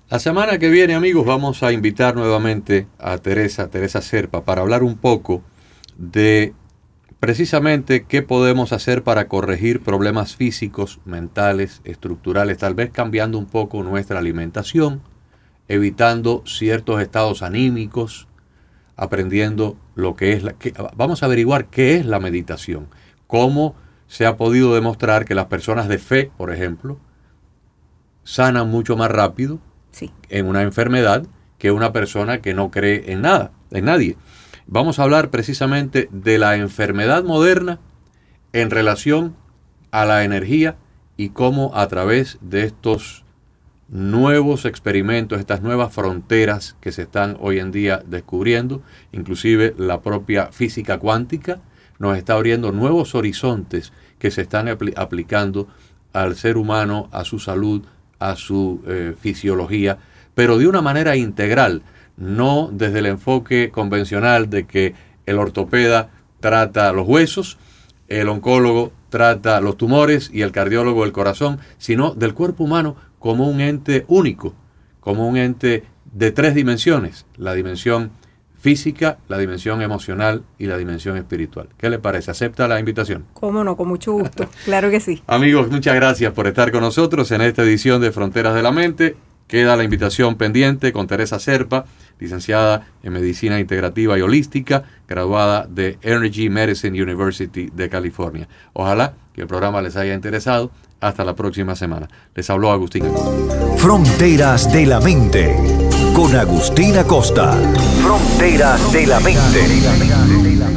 La 0.08 0.18
semana 0.20 0.58
que 0.58 0.68
viene, 0.68 0.94
amigos, 0.94 1.26
vamos 1.26 1.62
a 1.62 1.72
invitar 1.72 2.14
nuevamente 2.14 2.86
a 2.98 3.18
Teresa, 3.18 3.68
Teresa 3.70 4.00
Serpa, 4.02 4.44
para 4.44 4.60
hablar 4.60 4.84
un 4.84 4.96
poco 4.96 5.42
de 5.96 6.54
precisamente 7.18 8.04
qué 8.04 8.22
podemos 8.22 8.72
hacer 8.72 9.02
para 9.02 9.26
corregir 9.26 9.80
problemas 9.80 10.36
físicos, 10.36 11.00
mentales, 11.04 11.80
estructurales, 11.84 12.58
tal 12.58 12.74
vez 12.74 12.90
cambiando 12.92 13.36
un 13.36 13.46
poco 13.46 13.82
nuestra 13.82 14.18
alimentación, 14.18 15.02
evitando 15.66 16.44
ciertos 16.46 17.00
estados 17.00 17.42
anímicos, 17.42 18.28
aprendiendo 18.96 19.76
lo 19.94 20.16
que 20.16 20.32
es 20.32 20.42
la... 20.42 20.54
vamos 20.96 21.22
a 21.22 21.26
averiguar 21.26 21.66
qué 21.66 21.96
es 21.96 22.06
la 22.06 22.20
meditación, 22.20 22.88
cómo 23.26 23.74
se 24.06 24.26
ha 24.26 24.36
podido 24.36 24.74
demostrar 24.74 25.24
que 25.24 25.34
las 25.34 25.46
personas 25.46 25.88
de 25.88 25.98
fe, 25.98 26.30
por 26.36 26.52
ejemplo, 26.52 26.98
sanan 28.24 28.70
mucho 28.70 28.96
más 28.96 29.10
rápido 29.10 29.60
en 30.28 30.46
una 30.46 30.62
enfermedad 30.62 31.26
que 31.58 31.70
una 31.70 31.92
persona 31.92 32.40
que 32.40 32.54
no 32.54 32.70
cree 32.70 33.12
en 33.12 33.22
nada, 33.22 33.52
en 33.70 33.86
nadie. 33.86 34.16
Vamos 34.66 34.98
a 34.98 35.04
hablar 35.04 35.30
precisamente 35.30 36.08
de 36.10 36.38
la 36.38 36.56
enfermedad 36.56 37.24
moderna 37.24 37.78
en 38.52 38.70
relación 38.70 39.36
a 39.90 40.04
la 40.04 40.24
energía 40.24 40.76
y 41.16 41.30
cómo 41.30 41.72
a 41.74 41.86
través 41.88 42.38
de 42.40 42.64
estos 42.64 43.25
nuevos 43.88 44.64
experimentos, 44.64 45.38
estas 45.38 45.62
nuevas 45.62 45.92
fronteras 45.92 46.76
que 46.80 46.92
se 46.92 47.02
están 47.02 47.36
hoy 47.40 47.58
en 47.58 47.70
día 47.70 48.02
descubriendo, 48.06 48.82
inclusive 49.12 49.74
la 49.78 50.00
propia 50.00 50.46
física 50.46 50.98
cuántica, 50.98 51.60
nos 51.98 52.16
está 52.18 52.34
abriendo 52.34 52.72
nuevos 52.72 53.14
horizontes 53.14 53.92
que 54.18 54.30
se 54.30 54.42
están 54.42 54.68
aplicando 54.68 55.68
al 56.12 56.36
ser 56.36 56.56
humano, 56.56 57.08
a 57.12 57.24
su 57.24 57.38
salud, 57.38 57.84
a 58.18 58.36
su 58.36 58.82
eh, 58.86 59.14
fisiología, 59.18 59.98
pero 60.34 60.58
de 60.58 60.66
una 60.66 60.82
manera 60.82 61.16
integral, 61.16 61.82
no 62.16 62.70
desde 62.72 62.98
el 63.00 63.06
enfoque 63.06 63.70
convencional 63.70 64.50
de 64.50 64.66
que 64.66 64.94
el 65.26 65.38
ortopeda 65.38 66.10
trata 66.40 66.92
los 66.92 67.06
huesos, 67.06 67.58
el 68.08 68.28
oncólogo 68.28 68.92
trata 69.10 69.60
los 69.60 69.76
tumores 69.76 70.30
y 70.32 70.42
el 70.42 70.52
cardiólogo 70.52 71.04
el 71.04 71.12
corazón, 71.12 71.58
sino 71.78 72.14
del 72.14 72.34
cuerpo 72.34 72.64
humano 72.64 72.96
como 73.18 73.48
un 73.48 73.60
ente 73.60 74.04
único, 74.08 74.54
como 75.00 75.28
un 75.28 75.36
ente 75.36 75.84
de 76.12 76.32
tres 76.32 76.54
dimensiones, 76.54 77.26
la 77.36 77.54
dimensión 77.54 78.10
física, 78.58 79.18
la 79.28 79.38
dimensión 79.38 79.82
emocional 79.82 80.42
y 80.58 80.66
la 80.66 80.76
dimensión 80.76 81.16
espiritual. 81.16 81.68
¿Qué 81.76 81.88
le 81.90 81.98
parece? 81.98 82.30
¿Acepta 82.30 82.66
la 82.66 82.80
invitación? 82.80 83.24
Cómo 83.34 83.62
no, 83.62 83.76
con 83.76 83.86
mucho 83.86 84.12
gusto. 84.12 84.48
Claro 84.64 84.90
que 84.90 84.98
sí. 84.98 85.22
Amigos, 85.28 85.70
muchas 85.70 85.94
gracias 85.94 86.32
por 86.32 86.46
estar 86.48 86.72
con 86.72 86.80
nosotros 86.80 87.30
en 87.30 87.42
esta 87.42 87.62
edición 87.62 88.00
de 88.00 88.10
Fronteras 88.10 88.54
de 88.54 88.62
la 88.62 88.72
Mente. 88.72 89.14
Queda 89.46 89.76
la 89.76 89.84
invitación 89.84 90.34
pendiente 90.34 90.92
con 90.92 91.06
Teresa 91.06 91.38
Serpa, 91.38 91.84
licenciada 92.18 92.88
en 93.04 93.12
Medicina 93.12 93.60
Integrativa 93.60 94.18
y 94.18 94.22
Holística, 94.22 94.82
graduada 95.06 95.68
de 95.70 95.98
Energy 96.02 96.48
Medicine 96.48 97.00
University 97.00 97.70
de 97.72 97.88
California. 97.88 98.48
Ojalá 98.72 99.14
que 99.32 99.42
el 99.42 99.46
programa 99.46 99.80
les 99.82 99.94
haya 99.94 100.14
interesado 100.14 100.72
hasta 101.00 101.24
la 101.24 101.34
próxima 101.34 101.74
semana. 101.74 102.08
Les 102.34 102.48
habló 102.50 102.70
Agustín 102.70 103.06
Acosta. 103.06 103.76
Fronteras 103.76 104.72
de 104.72 104.86
la 104.86 105.00
mente 105.00 105.56
con 106.14 106.34
Agustín 106.34 106.96
Acosta. 106.96 107.52
Fronteras 108.02 108.92
de 108.92 109.06
la 109.06 109.20
mente. 109.20 110.75